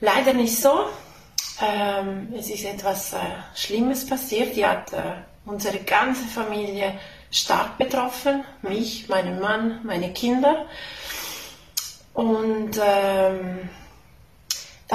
leider 0.00 0.34
nicht 0.34 0.60
so. 0.60 0.86
Ähm, 1.62 2.28
Es 2.36 2.50
ist 2.50 2.64
etwas 2.64 3.14
Schlimmes 3.54 4.04
passiert. 4.06 4.56
Die 4.56 4.66
hat 4.66 4.90
unsere 5.46 5.78
ganze 5.78 6.24
Familie 6.24 6.98
stark 7.30 7.78
betroffen. 7.78 8.44
Mich, 8.62 9.08
meinen 9.08 9.40
Mann, 9.40 9.80
meine 9.84 10.12
Kinder. 10.12 10.66
Und 12.12 12.72
ähm, 12.82 13.68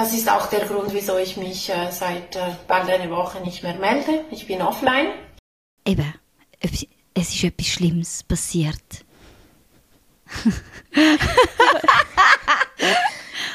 das 0.00 0.14
ist 0.14 0.30
auch 0.30 0.46
der 0.46 0.60
Grund, 0.60 0.94
wieso 0.94 1.18
ich 1.18 1.36
mich 1.36 1.68
äh, 1.68 1.90
seit 1.90 2.34
äh, 2.34 2.54
bald 2.66 2.88
einer 2.88 3.10
Woche 3.10 3.42
nicht 3.42 3.62
mehr 3.62 3.74
melde. 3.74 4.24
Ich 4.30 4.46
bin 4.46 4.62
offline. 4.62 5.08
Eben, 5.84 6.14
es 6.60 7.34
ist 7.34 7.44
etwas 7.44 7.66
Schlimmes 7.66 8.22
passiert. 8.22 9.04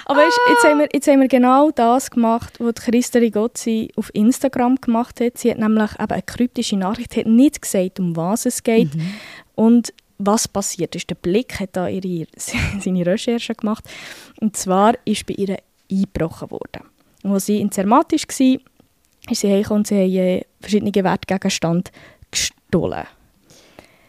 Aber 0.05 0.19
weisst, 0.19 0.39
jetzt, 0.49 0.63
haben 0.65 0.79
wir, 0.81 0.89
jetzt 0.93 1.07
haben 1.07 1.21
wir 1.21 1.27
genau 1.27 1.71
das 1.71 2.11
gemacht, 2.11 2.59
was 2.59 2.75
die 2.75 2.81
Christa 2.91 3.17
Rigozzi 3.17 3.91
auf 3.95 4.13
Instagram 4.13 4.75
gemacht 4.75 5.19
hat. 5.21 5.39
Sie 5.39 5.49
hat 5.49 5.57
nämlich 5.57 5.93
eben 5.93 6.11
eine 6.11 6.21
kryptische 6.21 6.77
Nachricht, 6.77 7.17
hat 7.17 7.25
nicht 7.25 7.59
gesagt, 7.59 7.99
um 7.99 8.15
was 8.15 8.45
es 8.45 8.61
geht. 8.61 8.91
Und 9.55 9.93
was 10.19 10.47
passiert 10.47 10.95
ist. 10.95 11.09
Der 11.09 11.15
Blick 11.15 11.59
hat 11.59 11.71
da 11.73 11.87
ihre, 11.87 12.27
seine 12.37 13.03
Recherche 13.03 13.55
gemacht. 13.55 13.83
Und 14.39 14.55
zwar 14.55 14.93
ist 15.05 15.25
bei 15.25 15.33
ihr 15.33 15.57
eingebrochen 15.91 16.51
worden. 16.51 16.83
Und 17.23 17.33
als 17.33 17.45
sie 17.47 17.59
in 17.59 17.71
Zermatt 17.71 18.11
war, 18.11 18.17
ist 18.17 18.31
sie 18.31 18.61
heimgekommen 19.51 19.79
und 19.79 19.87
sie 19.87 19.95
haben 19.95 20.15
äh, 20.15 20.41
verschiedene 20.61 20.93
Wertgegenstände 20.93 21.91
gestohlen. 22.31 23.05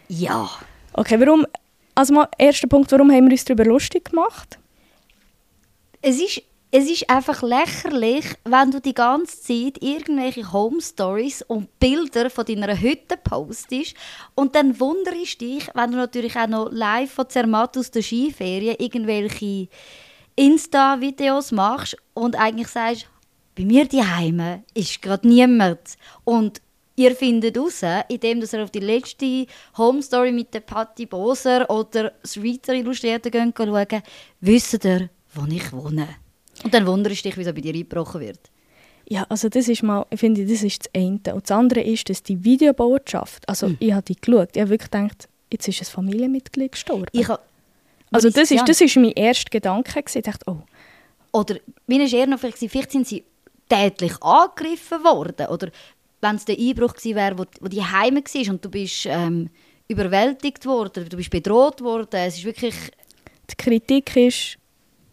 Ja. 0.08 0.48
Okay, 0.92 1.18
warum? 1.20 1.46
Also 1.94 2.12
mal, 2.14 2.28
erster 2.36 2.68
Punkt, 2.68 2.92
warum 2.92 3.10
haben 3.10 3.26
wir 3.26 3.32
uns 3.32 3.44
darüber 3.44 3.64
lustig 3.64 4.10
gemacht? 4.10 4.58
Es 6.02 6.20
ist, 6.20 6.42
es 6.70 6.90
ist 6.90 7.08
einfach 7.08 7.42
lächerlich, 7.42 8.26
wenn 8.44 8.70
du 8.70 8.80
die 8.80 8.94
ganze 8.94 9.40
Zeit 9.40 9.82
irgendwelche 9.82 10.52
Home 10.52 10.80
Stories 10.82 11.42
und 11.42 11.78
Bilder 11.78 12.28
von 12.28 12.44
deiner 12.44 12.78
Hütte 12.78 13.16
postest 13.16 13.94
und 14.34 14.54
dann 14.54 14.78
wunderst 14.78 15.40
dich, 15.40 15.68
wenn 15.74 15.92
du 15.92 15.96
natürlich 15.96 16.36
auch 16.36 16.48
noch 16.48 16.68
live 16.70 17.10
von 17.10 17.28
Zermatt 17.30 17.78
aus 17.78 17.90
der 17.90 18.02
Skiferien 18.02 18.76
irgendwelche 18.78 19.68
Insta-Videos 20.37 21.51
machst 21.53 21.96
und 22.14 22.37
eigentlich 22.37 22.68
sagst, 22.68 23.09
bei 23.57 23.64
mir 23.64 23.87
daheim 23.87 24.62
ist 24.75 25.01
gerade 25.01 25.27
niemand 25.27 25.96
und 26.25 26.61
ihr 26.94 27.16
findet 27.16 27.57
raus, 27.57 27.83
indem 28.09 28.42
ihr 28.42 28.62
auf 28.62 28.70
die 28.70 28.81
letzte 28.81 29.46
Home 29.79 30.03
Story 30.03 30.33
mit 30.33 30.53
der 30.53 30.61
Patti 30.61 31.07
Boser 31.07 31.68
oder 31.70 32.12
das 32.20 32.35
Schweizer 32.35 32.75
Illustrierte 32.75 33.31
schauen, 33.33 34.03
wisst 34.40 34.85
ihr, 34.85 35.09
wo 35.35 35.46
ich 35.51 35.72
wohne. 35.72 36.09
Und 36.64 36.72
dann 36.75 36.87
wunderst 36.87 37.25
du 37.25 37.29
dich, 37.29 37.38
wieso 37.38 37.53
bei 37.53 37.61
dir 37.62 37.75
eingebrochen 37.75 38.20
wird. 38.20 38.40
Ja, 39.09 39.25
also 39.29 39.49
das 39.49 39.68
ist 39.68 39.83
mal, 39.83 40.05
ich 40.11 40.20
finde, 40.20 40.44
das 40.46 40.62
ist 40.62 40.87
das 40.87 40.94
eine. 40.94 41.20
Und 41.35 41.44
das 41.49 41.51
andere 41.51 41.81
ist, 41.81 42.11
dass 42.11 42.22
die 42.22 42.42
Videobotschaft, 42.42 43.49
also 43.49 43.68
Hm. 43.68 43.77
ich 43.79 43.92
habe 43.92 44.03
die 44.03 44.16
geschaut, 44.16 44.51
ich 44.55 44.61
habe 44.61 44.70
wirklich 44.70 44.90
gedacht, 44.90 45.29
jetzt 45.53 45.68
ist 45.68 45.81
ein 45.81 45.85
Familienmitglied 45.85 46.72
gestorben. 46.72 47.07
Ich 47.12 47.29
also 48.11 48.31
das 48.31 48.51
ist, 48.51 48.69
das 48.69 48.81
ist 48.81 48.97
mein 48.97 49.12
erster 49.12 49.51
Gedanke. 49.51 50.03
Ich 50.14 50.23
dachte, 50.23 50.45
oh, 50.47 50.62
Oder 51.33 51.57
mir 51.87 52.01
war 52.01 52.19
eher 52.19 52.27
noch 52.27 52.38
vielleicht, 52.38 52.59
vielleicht 52.59 52.92
sind 52.92 53.07
sie 53.07 53.25
tätlich 53.69 54.23
angegriffen 54.23 55.03
worden. 55.05 55.47
Oder 55.49 55.71
wenn 56.21 56.37
es 56.37 56.45
der 56.45 56.59
Einbruch 56.59 56.95
gewesen 56.95 57.16
wäre, 57.16 57.38
wo, 57.38 57.45
wo 57.61 57.69
die 57.69 57.83
Heime 57.85 58.21
war 58.23 58.53
und 58.53 58.64
du 58.64 58.71
bist 58.71 59.07
ähm, 59.07 59.51
überwältigt 59.88 60.64
worden, 60.66 61.09
du 61.09 61.16
bist 61.16 61.31
bedroht 61.31 61.81
worden. 61.81 62.21
Es 62.21 62.38
ist 62.38 62.45
wirklich, 62.45 62.75
die 63.51 63.57
Kritik 63.57 64.16
ist 64.16 64.59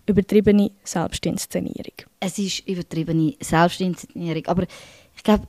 übertriebene 0.05 0.71
Selbstinszenierung. 0.83 1.93
es 2.19 2.37
ist 2.37 2.67
übertriebene 2.67 3.35
Selbstinszenierung. 3.39 4.45
Aber 4.47 4.63
ich 5.15 5.23
glaube, 5.23 5.47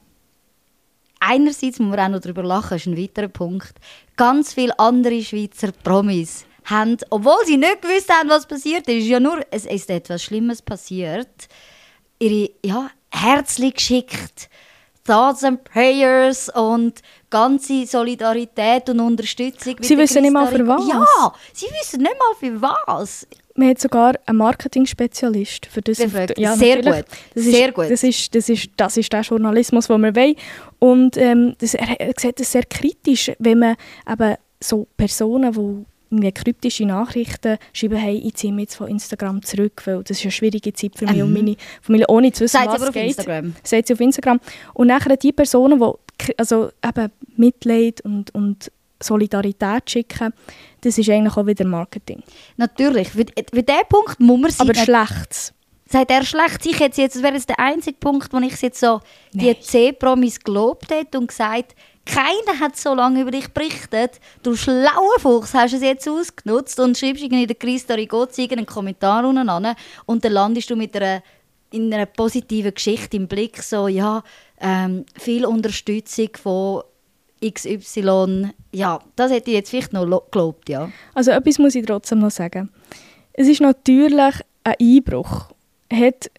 einerseits 1.21 1.79
muss 1.79 1.91
man 1.91 2.01
auch 2.01 2.09
noch 2.09 2.21
darüber 2.21 2.43
lachen, 2.43 2.77
ist 2.77 2.87
ein 2.87 2.97
weiterer 2.97 3.29
Punkt. 3.29 3.75
Ganz 4.17 4.55
viele 4.55 4.79
andere 4.79 5.23
Schweizer 5.23 5.73
Promis 5.73 6.47
haben, 6.65 6.97
obwohl 7.11 7.45
sie 7.47 7.57
nicht 7.57 7.83
gewusst 7.83 8.11
haben, 8.13 8.29
was 8.29 8.47
passiert 8.47 8.89
ist, 8.89 9.07
ja 9.07 9.21
nur, 9.21 9.41
es 9.51 9.67
ist 9.67 9.91
etwas 9.91 10.23
Schlimmes 10.23 10.63
passiert, 10.63 11.29
ihre 12.19 12.51
ja, 12.65 12.91
herzlich 13.11 13.75
geschickt. 13.75 14.49
Thoughts 15.07 15.45
and 15.45 15.63
Prayers 15.65 16.49
und 16.49 17.01
ganze 17.29 17.85
Solidarität 17.85 18.89
und 18.89 19.01
Unterstützung. 19.01 19.77
Sie 19.81 19.99
wissen 19.99 20.23
nicht 20.23 20.33
mal, 20.33 20.47
für 20.47 20.67
was. 20.67 20.89
Ja, 20.89 21.33
sie 21.53 21.67
wissen 21.67 22.01
nicht 22.01 22.17
mal 22.19 22.35
für 22.41 22.63
was. 22.63 23.27
Man 23.55 23.69
hat 23.69 23.81
sogar 23.81 24.15
einen 24.25 24.39
Marketing-Spezialist 24.39 25.67
für 25.67 25.83
das. 25.83 25.99
Der- 25.99 26.09
Sehr 26.09 26.27
natürlich. 26.77 26.85
gut. 26.85 27.05
Das 27.35 27.45
Sehr 27.45 27.69
ist, 27.69 27.75
gut. 27.75 27.91
Das 27.91 28.03
ist, 28.03 28.35
das, 28.35 28.49
ist, 28.49 28.69
das 28.79 28.97
ist 28.97 29.13
der 29.13 29.21
Journalismus, 29.21 29.89
den 29.89 30.01
wir 30.01 30.17
wollen. 30.17 30.37
Und 30.79 31.19
ähm, 31.19 31.55
das, 31.59 31.75
er 31.75 32.13
sieht 32.17 32.41
das 32.41 32.51
sehr 32.51 32.65
kritisch, 32.65 33.31
wenn 33.39 33.59
man 33.59 33.77
eben 34.11 34.37
so 34.59 34.87
Personen, 34.97 35.53
die 35.53 35.85
irgendwie 36.15 36.33
kryptische 36.33 36.87
Nachrichten 36.87 37.59
schreiben, 37.73 37.97
hey, 37.97 38.17
ich 38.25 38.35
ziehe 38.35 38.53
mich 38.53 38.63
jetzt 38.65 38.77
von 38.77 38.89
Instagram 38.89 39.43
zurück, 39.43 39.83
weil 39.85 40.03
das 40.03 40.19
ist 40.19 40.25
eine 40.25 40.33
schwierige 40.33 40.73
Zeit 40.73 40.93
für 40.97 41.07
mich 41.07 41.23
und 41.23 41.33
meine 41.33 41.57
Familie, 41.83 42.07
ohne 42.09 42.33
zu 42.33 42.45
wissen, 42.45 42.59
Mhm. 42.61 42.63
Sie 42.65 42.69
was 42.69 42.75
aber 42.81 42.89
auf 42.89 42.95
geht. 42.95 43.07
Instagram. 43.09 43.55
Sagt 43.63 43.87
sie 43.89 43.93
auf 43.95 44.01
Instagram. 44.01 44.41
Und 44.75 44.87
nachher 44.89 45.17
die 45.17 45.33
Personen, 45.33 45.79
die 45.81 46.39
also 46.39 46.71
eben 46.85 47.11
Mitleid 47.37 48.01
und, 48.03 48.35
und 48.35 48.71
Solidarität 49.03 49.91
schicken, 49.91 50.33
das 50.81 50.97
ist 50.99 51.09
eigentlich 51.11 51.37
auch 51.37 51.47
wieder 51.47 51.65
Marketing. 51.67 52.23
Natürlich, 52.57 53.09
für, 53.09 53.25
für 53.53 53.63
diesen 53.63 53.89
Punkt 53.89 54.19
muss 54.21 54.59
man 54.59 54.69
Aber 54.69 54.75
sein. 54.75 54.85
schlechtes. 54.85 55.53
Sagt 55.87 56.11
er 56.11 56.25
schlecht? 56.25 56.65
Ich 56.67 56.79
jetzt, 56.79 56.97
jetzt, 56.99 57.17
das 57.17 57.23
wäre 57.23 57.35
jetzt 57.35 57.49
der 57.49 57.59
einzige 57.61 57.97
Punkt, 57.99 58.33
wo 58.33 58.39
ich 58.39 58.61
jetzt 58.63 58.81
so 58.81 59.01
die 59.33 59.47
Nein. 59.47 59.57
C-Promis 59.61 60.41
gelobt 60.41 60.91
hätte 60.91 61.19
und 61.19 61.29
gesagt, 61.29 61.75
keiner 62.07 62.61
hat 62.61 62.77
so 62.77 62.95
lange 62.95 63.23
über 63.23 63.31
dich 63.31 63.49
berichtet. 63.49 64.21
Du 64.43 64.57
schlauer 64.57 65.19
Fuchs, 65.19 65.55
hast 65.55 65.73
es 65.75 65.83
jetzt 65.83 66.09
ausgenutzt 66.09 66.79
und 66.81 66.97
schreibst 66.99 67.23
irgendwie 67.23 67.47
der 67.47 67.57
Christa 67.57 67.95
Rigozzi 67.95 68.49
einen 68.51 68.67
Kommentar 68.67 69.25
unten 69.27 69.49
an 69.49 69.75
und 70.07 70.25
dann 70.25 70.33
landest 70.33 70.71
du 70.71 70.77
mit 70.77 70.95
einer, 70.97 71.23
in 71.71 71.93
einer 71.93 72.07
positiven 72.07 72.75
Geschichte 72.75 73.17
im 73.17 73.27
Blick, 73.27 73.63
so, 73.63 73.89
ja, 73.89 74.23
ähm, 74.61 75.05
viel 75.19 75.45
Unterstützung 75.47 76.29
von 76.41 76.83
XY. 77.45 78.51
Ja, 78.73 79.01
das 79.17 79.31
hätte 79.33 79.51
ich 79.51 79.57
jetzt 79.57 79.71
vielleicht 79.71 79.93
noch 79.93 80.05
lo- 80.07 80.25
gelobt, 80.31 80.69
ja. 80.69 80.91
Also 81.15 81.31
etwas 81.31 81.59
muss 81.59 81.75
ich 81.75 81.85
trotzdem 81.85 82.21
noch 82.21 82.31
sagen. 82.31 82.71
Es 83.33 83.49
ist 83.49 83.61
natürlich 83.61 84.35
ein 84.65 84.75
Einbruch. 84.81 85.49
Hat 85.93 86.31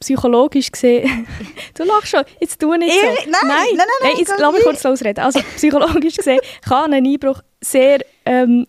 psychologisch 0.00 0.70
gesehen... 0.72 1.26
du 1.74 1.84
lachst 1.84 2.08
schon, 2.08 2.24
jetzt 2.40 2.58
tu 2.60 2.74
nicht 2.74 2.92
so. 2.92 2.98
Ich- 2.98 3.26
nein, 3.26 3.40
nein, 3.46 3.56
nein, 3.76 3.86
nein, 4.02 4.12
jetzt 4.18 4.34
lass 4.38 4.50
mich 4.52 4.60
ich- 4.60 4.64
kurz 4.66 4.82
losreden. 4.82 5.22
Also 5.24 5.40
psychologisch 5.56 6.16
gesehen 6.16 6.40
kann 6.62 6.92
ein 6.92 7.06
Einbruch 7.06 7.42
sehr 7.60 8.00
ähm, 8.24 8.66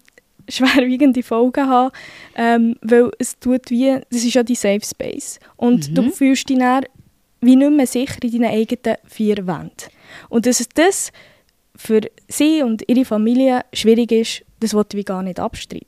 schwerwiegende 0.49 1.23
Folgen 1.23 1.67
haben, 1.67 1.91
ähm, 2.35 2.75
weil 2.81 3.11
es 3.19 3.37
tut 3.39 3.69
wie... 3.69 3.99
Das 4.11 4.23
ist 4.23 4.33
ja 4.33 4.43
dein 4.43 4.55
Safe 4.55 4.81
Space. 4.85 5.39
Und 5.55 5.89
Mhm. 5.89 5.95
du 5.95 6.11
fühlst 6.11 6.49
dich 6.49 6.57
dann 6.59 6.85
wie 7.41 7.55
nicht 7.55 7.71
mehr 7.71 7.87
sicher 7.87 8.17
in 8.23 8.31
deinen 8.41 8.51
eigenen 8.51 8.97
vier 9.07 9.37
Wänden. 9.47 9.89
Und 10.29 10.45
dass 10.45 10.59
es 10.59 10.69
das 10.69 11.11
für 11.75 12.01
sie 12.27 12.61
und 12.61 12.83
ihre 12.87 13.05
Familie 13.05 13.61
schwierig 13.73 14.11
ist, 14.11 14.43
das 14.59 14.75
wollte 14.75 14.99
ich 14.99 15.05
gar 15.05 15.23
nicht 15.23 15.39
abstreiten. 15.39 15.85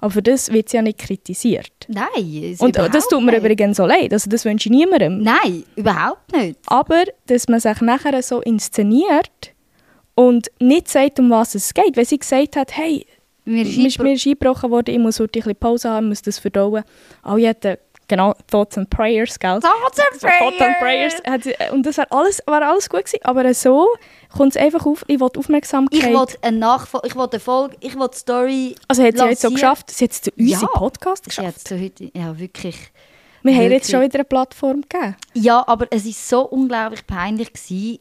Aber 0.00 0.10
für 0.12 0.22
das 0.22 0.52
wird 0.52 0.68
sie 0.68 0.76
ja 0.76 0.82
nicht 0.82 0.98
kritisiert. 0.98 1.72
Nein, 1.88 2.56
Und 2.60 2.76
das 2.76 3.08
tut 3.08 3.20
mir 3.22 3.32
nicht. 3.32 3.40
übrigens 3.40 3.76
so 3.78 3.84
leid. 3.86 4.12
Also 4.12 4.30
das 4.30 4.44
wünsche 4.44 4.68
ich 4.68 4.74
niemandem. 4.74 5.22
Nein, 5.22 5.64
überhaupt 5.74 6.32
nicht. 6.32 6.58
Aber 6.66 7.02
dass 7.26 7.48
man 7.48 7.58
sich 7.60 7.80
nachher 7.80 8.22
so 8.22 8.40
inszeniert 8.40 9.52
und 10.14 10.48
nicht 10.60 10.88
sagt, 10.88 11.18
um 11.18 11.30
was 11.30 11.54
es 11.56 11.74
geht. 11.74 11.96
Weil 11.96 12.04
sie 12.04 12.18
gesagt 12.18 12.54
hat, 12.56 12.76
hey, 12.76 13.06
Mir 13.44 13.64
mir 13.64 13.86
ist, 13.88 13.98
mir 13.98 14.12
ist 14.12 14.26
eingebrochen 14.26 14.70
worden, 14.70 14.94
ich 14.94 15.00
muss 15.00 15.18
heute 15.20 15.38
ein 15.40 15.42
bisschen 15.42 15.56
Pause 15.56 15.90
haben, 15.90 16.08
muss 16.08 16.22
das 16.22 16.38
verdauen. 16.38 16.84
Alle 17.22 17.48
hatten 17.48 17.76
genau 18.08 18.34
Thoughts 18.50 18.76
and 18.78 18.90
Prayers, 18.90 19.38
gell? 19.38 19.60
Thoughts 19.60 19.98
and 20.00 20.20
Thoughts 20.20 20.60
and 20.60 20.78
Prayers. 20.80 21.14
Hat 21.26 21.44
sie- 21.44 21.54
Und 21.72 21.84
das 21.86 21.98
war 21.98 22.06
alles, 22.10 22.42
war 22.46 22.62
alles 22.62 22.88
gut 22.88 23.04
gewesen. 23.04 23.20
Aber 23.24 23.52
so 23.54 23.88
kommt 24.36 24.56
es 24.56 24.62
einfach 24.62 24.84
auf, 24.86 25.04
ich 25.06 25.20
will 25.20 25.28
Aufmerksamkeit. 25.36 26.02
Ich 26.02 26.12
wollte 26.14 26.38
eine 26.42 26.58
Nachfolge, 26.58 27.06
ich 27.08 27.14
wollte 27.16 27.34
eine 27.34 27.40
Folge, 27.40 27.76
ich 27.80 27.96
wollte 27.98 28.14
die 28.14 28.18
Story 28.20 28.74
also 28.88 29.02
hat 29.04 29.18
sie 29.18 29.24
jetzt 29.24 29.42
so 29.42 29.50
geschafft, 29.50 29.90
sie 29.90 30.04
hat 30.04 30.10
es 30.12 30.22
zu 30.22 30.30
unseren 30.36 30.60
Ja. 30.74 30.78
Podcast 30.78 31.24
geschafft. 31.24 31.68
so 31.68 31.76
heute, 31.78 32.10
ja 32.14 32.38
wirklich. 32.38 32.76
Wir 33.42 33.54
haben 33.54 33.62
ihr 33.62 33.70
jetzt 33.70 33.88
wirklich. 33.88 33.90
schon 33.92 34.02
wieder 34.02 34.14
eine 34.18 34.24
Plattform 34.24 34.80
gegeben. 34.82 35.16
Ja, 35.34 35.62
aber 35.66 35.86
es 35.90 36.04
war 36.04 36.12
so 36.12 36.46
unglaublich 36.48 37.06
peinlich. 37.06 37.52
Gewesen. 37.52 37.98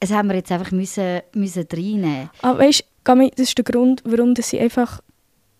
Es 0.00 0.10
haben 0.10 0.28
wir 0.28 0.36
jetzt 0.36 0.50
einfach 0.50 0.72
müssen, 0.72 1.20
müssen 1.34 1.66
reinnehmen. 1.70 2.30
Aber 2.40 2.58
weißt 2.58 2.82
du, 3.04 3.30
das 3.36 3.38
ist 3.48 3.58
der 3.58 3.64
Grund, 3.64 4.02
warum 4.04 4.34
sie 4.36 4.58
einfach 4.58 5.00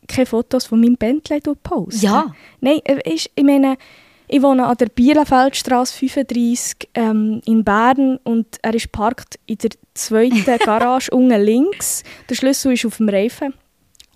keine 0.08 0.26
Fotos 0.26 0.66
von 0.66 0.80
meinem 0.80 0.96
Bentley 0.96 1.40
posten. 1.40 2.04
Ja. 2.04 2.34
Nein, 2.60 2.80
äh, 2.84 3.00
ich 3.04 3.30
meine, 3.40 3.76
ich 4.28 4.42
wohne 4.42 4.66
an 4.66 4.76
der 4.76 4.86
Bielenfeldstraße 4.86 5.98
35 5.98 6.88
ähm, 6.94 7.42
in 7.44 7.64
Bern 7.64 8.18
und 8.24 8.46
er 8.62 8.74
ist 8.74 8.90
parkt 8.90 9.38
in 9.46 9.58
der 9.58 9.70
zweiten 9.94 10.44
Garage 10.64 11.10
unten 11.10 11.40
links. 11.40 12.02
Der 12.30 12.34
Schlüssel 12.34 12.72
ist 12.72 12.86
auf 12.86 12.96
dem 12.96 13.08
Reifen. 13.08 13.52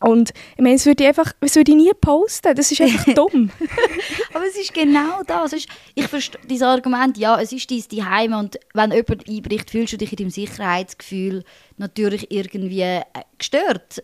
Und 0.01 0.31
ich 0.57 0.63
meine, 0.63 0.77
das 0.77 0.87
würde 0.87 1.05
ich 1.05 1.09
einfach, 1.09 1.33
das 1.41 1.57
würde 1.57 1.71
ich 1.71 1.77
nie 1.77 1.91
posten. 2.01 2.55
Das 2.55 2.71
ist 2.71 2.81
einfach 2.81 3.05
dumm. 3.15 3.51
Aber 4.35 4.47
es 4.47 4.57
ist 4.57 4.75
genau 4.75 5.23
das. 5.27 5.53
Ich 5.95 6.07
verstehe 6.07 6.41
dieses 6.49 6.67
Argument, 6.67 7.17
ja, 7.17 7.41
es 7.41 7.53
ist 7.53 7.71
dein 7.71 7.81
Zuhause 7.81 8.37
und 8.37 8.59
wenn 8.75 8.93
jemand 8.93 9.29
einbricht, 9.29 9.71
fühlst 9.71 9.95
du 9.95 9.97
dich 9.99 10.13
in 10.13 10.17
deinem 10.17 10.31
Sicherheitsgefühl 10.31 11.45
natürlich 11.79 12.31
irgendwie 12.31 12.83
äh, 12.83 13.03
gestört. 13.39 14.03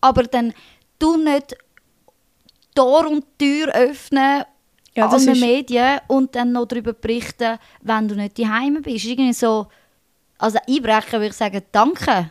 Aber 0.00 0.24
dann 0.24 0.52
tu 1.00 1.16
nicht 1.16 1.56
Tor 2.74 3.08
und 3.08 3.24
Tür 3.38 3.68
öffnen 3.74 4.44
Ja, 4.94 5.06
an 5.08 5.16
ist- 5.28 5.40
Medien 5.40 5.98
und 6.06 6.34
dann 6.36 6.52
noch 6.52 6.66
darüber 6.66 6.92
berichten, 6.92 7.58
wenn 7.82 8.06
du 8.08 8.14
nicht 8.14 8.38
daheim 8.38 8.80
bist. 8.82 9.04
Irgendwie 9.04 9.32
so, 9.32 9.66
also 10.38 10.58
einbrechen 10.68 11.12
würde 11.14 11.26
ich 11.26 11.32
sagen, 11.32 11.62
danke. 11.72 12.30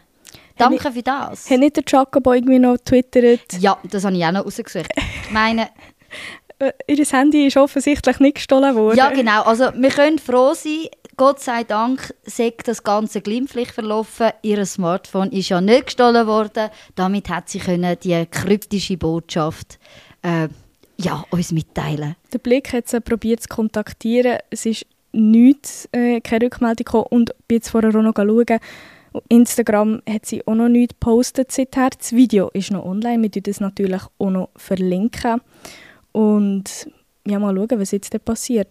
Danke 0.57 0.91
für 0.91 1.01
das. 1.03 1.49
Hat 1.49 1.59
nicht 1.59 1.75
der 1.77 1.83
Jacobo 1.87 2.33
irgendwie 2.33 2.59
noch 2.59 2.77
twittert, 2.77 3.53
Ja, 3.59 3.77
das 3.89 4.03
habe 4.03 4.17
ich 4.17 4.25
auch 4.25 4.31
noch 4.31 4.45
rausgesucht. 4.45 4.89
Ich 5.23 5.31
meine, 5.31 5.69
äh, 6.59 6.71
ihr 6.87 7.05
Handy 7.05 7.47
ist 7.47 7.57
offensichtlich 7.57 8.19
nicht 8.19 8.35
gestohlen 8.35 8.75
worden. 8.75 8.97
Ja, 8.97 9.09
genau. 9.09 9.43
Also 9.43 9.71
wir 9.75 9.89
können 9.89 10.19
froh 10.19 10.53
sein, 10.53 10.87
Gott 11.17 11.39
sei 11.41 11.63
Dank 11.63 12.13
sagt 12.23 12.67
das 12.67 12.83
Ganze 12.83 13.21
glimpflich 13.21 13.71
verlaufen. 13.71 14.29
Ihr 14.41 14.65
Smartphone 14.65 15.31
ist 15.31 15.49
ja 15.49 15.59
nicht 15.59 15.87
gestohlen 15.87 16.27
worden. 16.27 16.69
Damit 16.95 17.29
hat 17.29 17.49
sie 17.49 17.59
können 17.59 17.97
die 18.01 18.25
kryptische 18.25 18.95
Botschaft 18.95 19.79
äh, 20.21 20.47
ja, 20.97 21.25
uns 21.29 21.51
mitteilen. 21.51 22.15
Der 22.31 22.39
Blick 22.39 22.71
hat 22.73 22.87
sie 22.87 23.01
probiert 23.01 23.41
zu 23.41 23.49
kontaktieren. 23.49 24.37
Es 24.49 24.65
ist 24.65 24.85
nichts, 25.11 25.89
äh, 25.91 26.21
keine 26.21 26.45
Rückmeldung 26.45 26.85
gekommen. 26.85 27.07
Und 27.09 27.31
ich 27.49 27.55
jetzt 27.55 27.69
vorher 27.69 27.89
auch 27.89 28.01
noch 28.01 28.15
schauen. 28.15 28.59
Instagram 29.27 30.01
hat 30.07 30.25
sie 30.25 30.45
auch 30.45 30.55
noch 30.55 30.69
nichts 30.69 30.93
gepostet 30.93 31.51
seither. 31.51 31.89
Das 31.97 32.13
Video 32.13 32.49
ist 32.53 32.71
noch 32.71 32.85
online. 32.85 33.23
Wir 33.23 33.29
verlinken 33.29 33.47
das 33.47 33.59
natürlich 33.59 34.03
auch 34.19 34.29
noch. 34.29 34.49
verlinken. 34.55 35.41
Und 36.19 36.89
ja, 37.25 37.39
mal 37.39 37.55
schauen, 37.55 37.79
was 37.79 37.91
jetzt 37.91 38.25
passiert. 38.25 38.67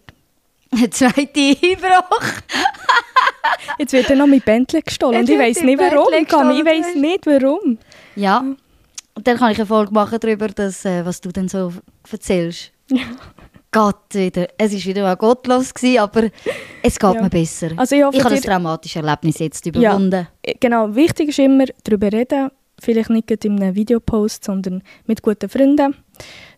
Ein 0.71 0.91
zweiter 0.91 1.17
Einbruch. 1.39 2.21
Jetzt 3.79 3.93
wird 3.93 4.09
dann 4.09 4.19
noch 4.19 4.27
mein 4.27 4.41
Bentley 4.41 4.81
gestohlen. 4.81 5.21
Und 5.21 5.29
ich 5.29 5.39
weiß 5.39 5.63
nicht 5.63 5.79
warum. 5.79 6.13
Ich 6.13 6.65
weiß 6.65 6.95
nicht 6.95 7.25
warum. 7.25 7.77
Ja. 8.15 8.39
Und 9.15 9.27
dann 9.27 9.37
kann 9.37 9.51
ich 9.51 9.57
eine 9.57 9.65
Folge 9.65 9.91
machen 9.93 10.19
darüber, 10.19 10.47
dass, 10.49 10.85
äh, 10.85 11.03
was 11.05 11.21
du 11.21 11.29
dann 11.31 11.47
so 11.47 11.73
erzählst. 12.11 12.71
Gott 13.71 14.13
wieder. 14.13 14.47
Es 14.57 14.71
war 14.73 14.85
wieder 14.85 15.01
mal 15.03 15.15
gottlos, 15.15 15.73
gewesen, 15.73 15.99
aber 15.99 16.29
es 16.83 16.99
geht 16.99 17.13
Ja. 17.15 17.21
mir 17.21 17.29
besser. 17.29 17.69
Also 17.77 17.95
ich 17.95 18.03
hoffe, 18.03 18.17
ich 18.17 18.23
habe 18.23 18.35
das 18.35 18.43
traumatische 18.43 18.99
Erlebnis 18.99 19.39
jetzt 19.39 19.65
überwunden. 19.65 20.27
Äh, 20.43 20.53
Genau, 20.59 20.93
wichtig 20.93 21.29
ist 21.29 21.39
immer, 21.39 21.65
darüber 21.83 22.11
reden. 22.11 22.51
Vielleicht 22.81 23.09
nicht 23.09 23.29
in 23.45 23.61
einem 23.61 23.75
Videopost, 23.75 24.43
sondern 24.43 24.83
mit 25.05 25.21
guten 25.21 25.49
Freunden. 25.49 25.95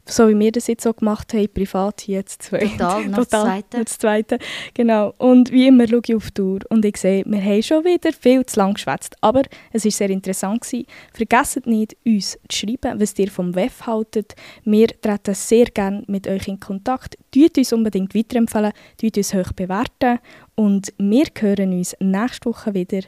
So 0.05 0.27
wie 0.29 0.37
wir 0.37 0.51
das 0.51 0.67
jetzt 0.67 0.83
so 0.83 0.93
gemacht 0.93 1.33
haben, 1.33 1.47
privat 1.53 2.01
hier 2.01 2.17
jetzt 2.17 2.41
zwei. 2.41 2.59
Total, 2.59 3.05
noch 3.07 3.25
das 3.25 3.29
Zweite. 3.29 3.83
das 3.83 3.97
Zweite. 3.97 4.39
Genau. 4.73 5.13
Und 5.17 5.51
wie 5.51 5.67
immer 5.67 5.87
schaue 5.87 6.01
ich 6.05 6.15
auf 6.15 6.31
die 6.31 6.41
Uhr 6.41 6.59
und 6.69 6.83
ich 6.85 6.97
sehe, 6.97 7.23
wir 7.25 7.41
haben 7.41 7.63
schon 7.63 7.85
wieder 7.85 8.11
viel 8.11 8.45
zu 8.45 8.59
lang 8.59 8.73
geschwätzt. 8.73 9.15
Aber 9.21 9.43
es 9.71 9.85
war 9.85 9.91
sehr 9.91 10.09
interessant. 10.09 10.61
Gewesen. 10.61 10.85
Vergesst 11.13 11.65
nicht, 11.65 11.95
uns 12.05 12.37
zu 12.49 12.67
schreiben, 12.67 12.99
was 12.99 13.17
ihr 13.17 13.29
vom 13.29 13.55
WEF 13.55 13.85
haltet. 13.85 14.35
Wir 14.63 14.87
treten 14.87 15.35
sehr 15.35 15.65
gerne 15.65 16.03
mit 16.07 16.27
euch 16.27 16.47
in 16.47 16.59
Kontakt. 16.59 17.17
Tut 17.31 17.57
uns 17.57 17.73
unbedingt 17.73 18.15
weiterempfehlen, 18.15 18.73
tut 18.99 19.17
uns 19.17 19.33
hoch 19.33 19.51
bewerten. 19.53 20.19
Und 20.55 20.93
wir 20.97 21.25
hören 21.39 21.73
uns 21.73 21.95
nächste 21.99 22.49
Woche 22.49 22.73
wieder 22.73 23.01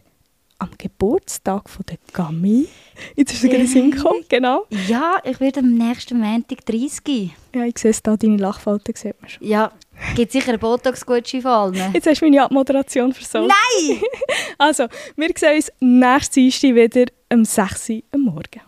am 0.64 0.70
Geburtstag 0.78 1.70
von 1.70 1.86
der 1.90 1.98
Gami. 2.14 2.68
Jetzt 3.16 3.34
ist 3.34 3.42
sie 3.42 3.50
gerade 3.50 3.62
in 3.62 3.68
den 3.68 3.74
Sinn 3.74 3.92
gekommen, 3.92 4.24
genau. 4.30 4.66
Ja, 4.88 5.18
ich 5.24 5.40
werde 5.40 5.60
am 5.60 5.74
nächsten 5.74 6.20
Montag 6.20 6.66
30. 6.66 7.32
Ja, 7.56 7.66
ich 7.66 7.78
sehe 7.78 7.92
es 7.92 8.02
da, 8.02 8.18
deine 8.18 8.38
Lachfalten 8.38 8.96
sieht 8.96 9.20
man 9.22 9.30
schon. 9.30 9.48
Ja, 9.48 9.72
gibt 10.16 10.32
sicher 10.32 10.50
einen 10.50 10.60
Botox-Gutschein 10.60 11.42
von 11.42 11.52
allen. 11.52 11.94
Jetzt 11.94 12.08
hast 12.08 12.22
du 12.22 12.26
meine 12.26 12.44
Abmoderation 12.44 13.14
versaut. 13.14 13.50
Nein! 13.50 14.02
Also, 14.58 14.88
wir 15.16 15.30
sehen 15.36 15.56
uns 15.56 15.72
nächstes 15.80 16.34
Dienstag 16.34 16.76
wieder 16.76 17.12
um 17.32 17.44
6 17.44 17.90
Uhr 17.90 18.02
am 18.12 18.22
Morgen. 18.22 18.62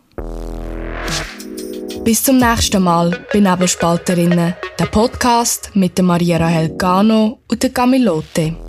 Bis 2.04 2.24
zum 2.24 2.38
nächsten 2.38 2.84
Mal 2.84 3.26
bei 3.32 3.40
Nebelspalterinnen, 3.40 4.56
der 4.80 4.86
Podcast 4.86 5.72
mit 5.74 5.98
der 5.98 6.06
Maria 6.06 6.38
Rahel 6.38 6.70
Gano 6.78 7.40
und 7.48 7.64
der 7.64 7.70
Camilote. 7.72 8.65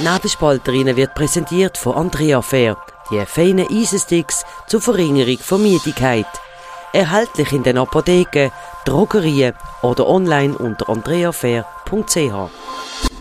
Nebelspalterinnen 0.00 0.96
wird 0.96 1.14
präsentiert 1.14 1.78
von 1.78 1.94
Andrea 1.94 2.42
Fair, 2.42 2.76
die 3.10 3.24
feinen 3.26 3.68
Eisensticks 3.70 4.44
zur 4.66 4.80
Verringerung 4.80 5.38
von 5.38 5.62
Müdigkeit. 5.62 6.26
Erhältlich 6.92 7.52
in 7.52 7.62
den 7.62 7.78
Apotheken, 7.78 8.50
Drogerien 8.84 9.54
oder 9.82 10.08
online 10.08 10.56
unter 10.56 10.88
andreafair.ch. 10.88 13.11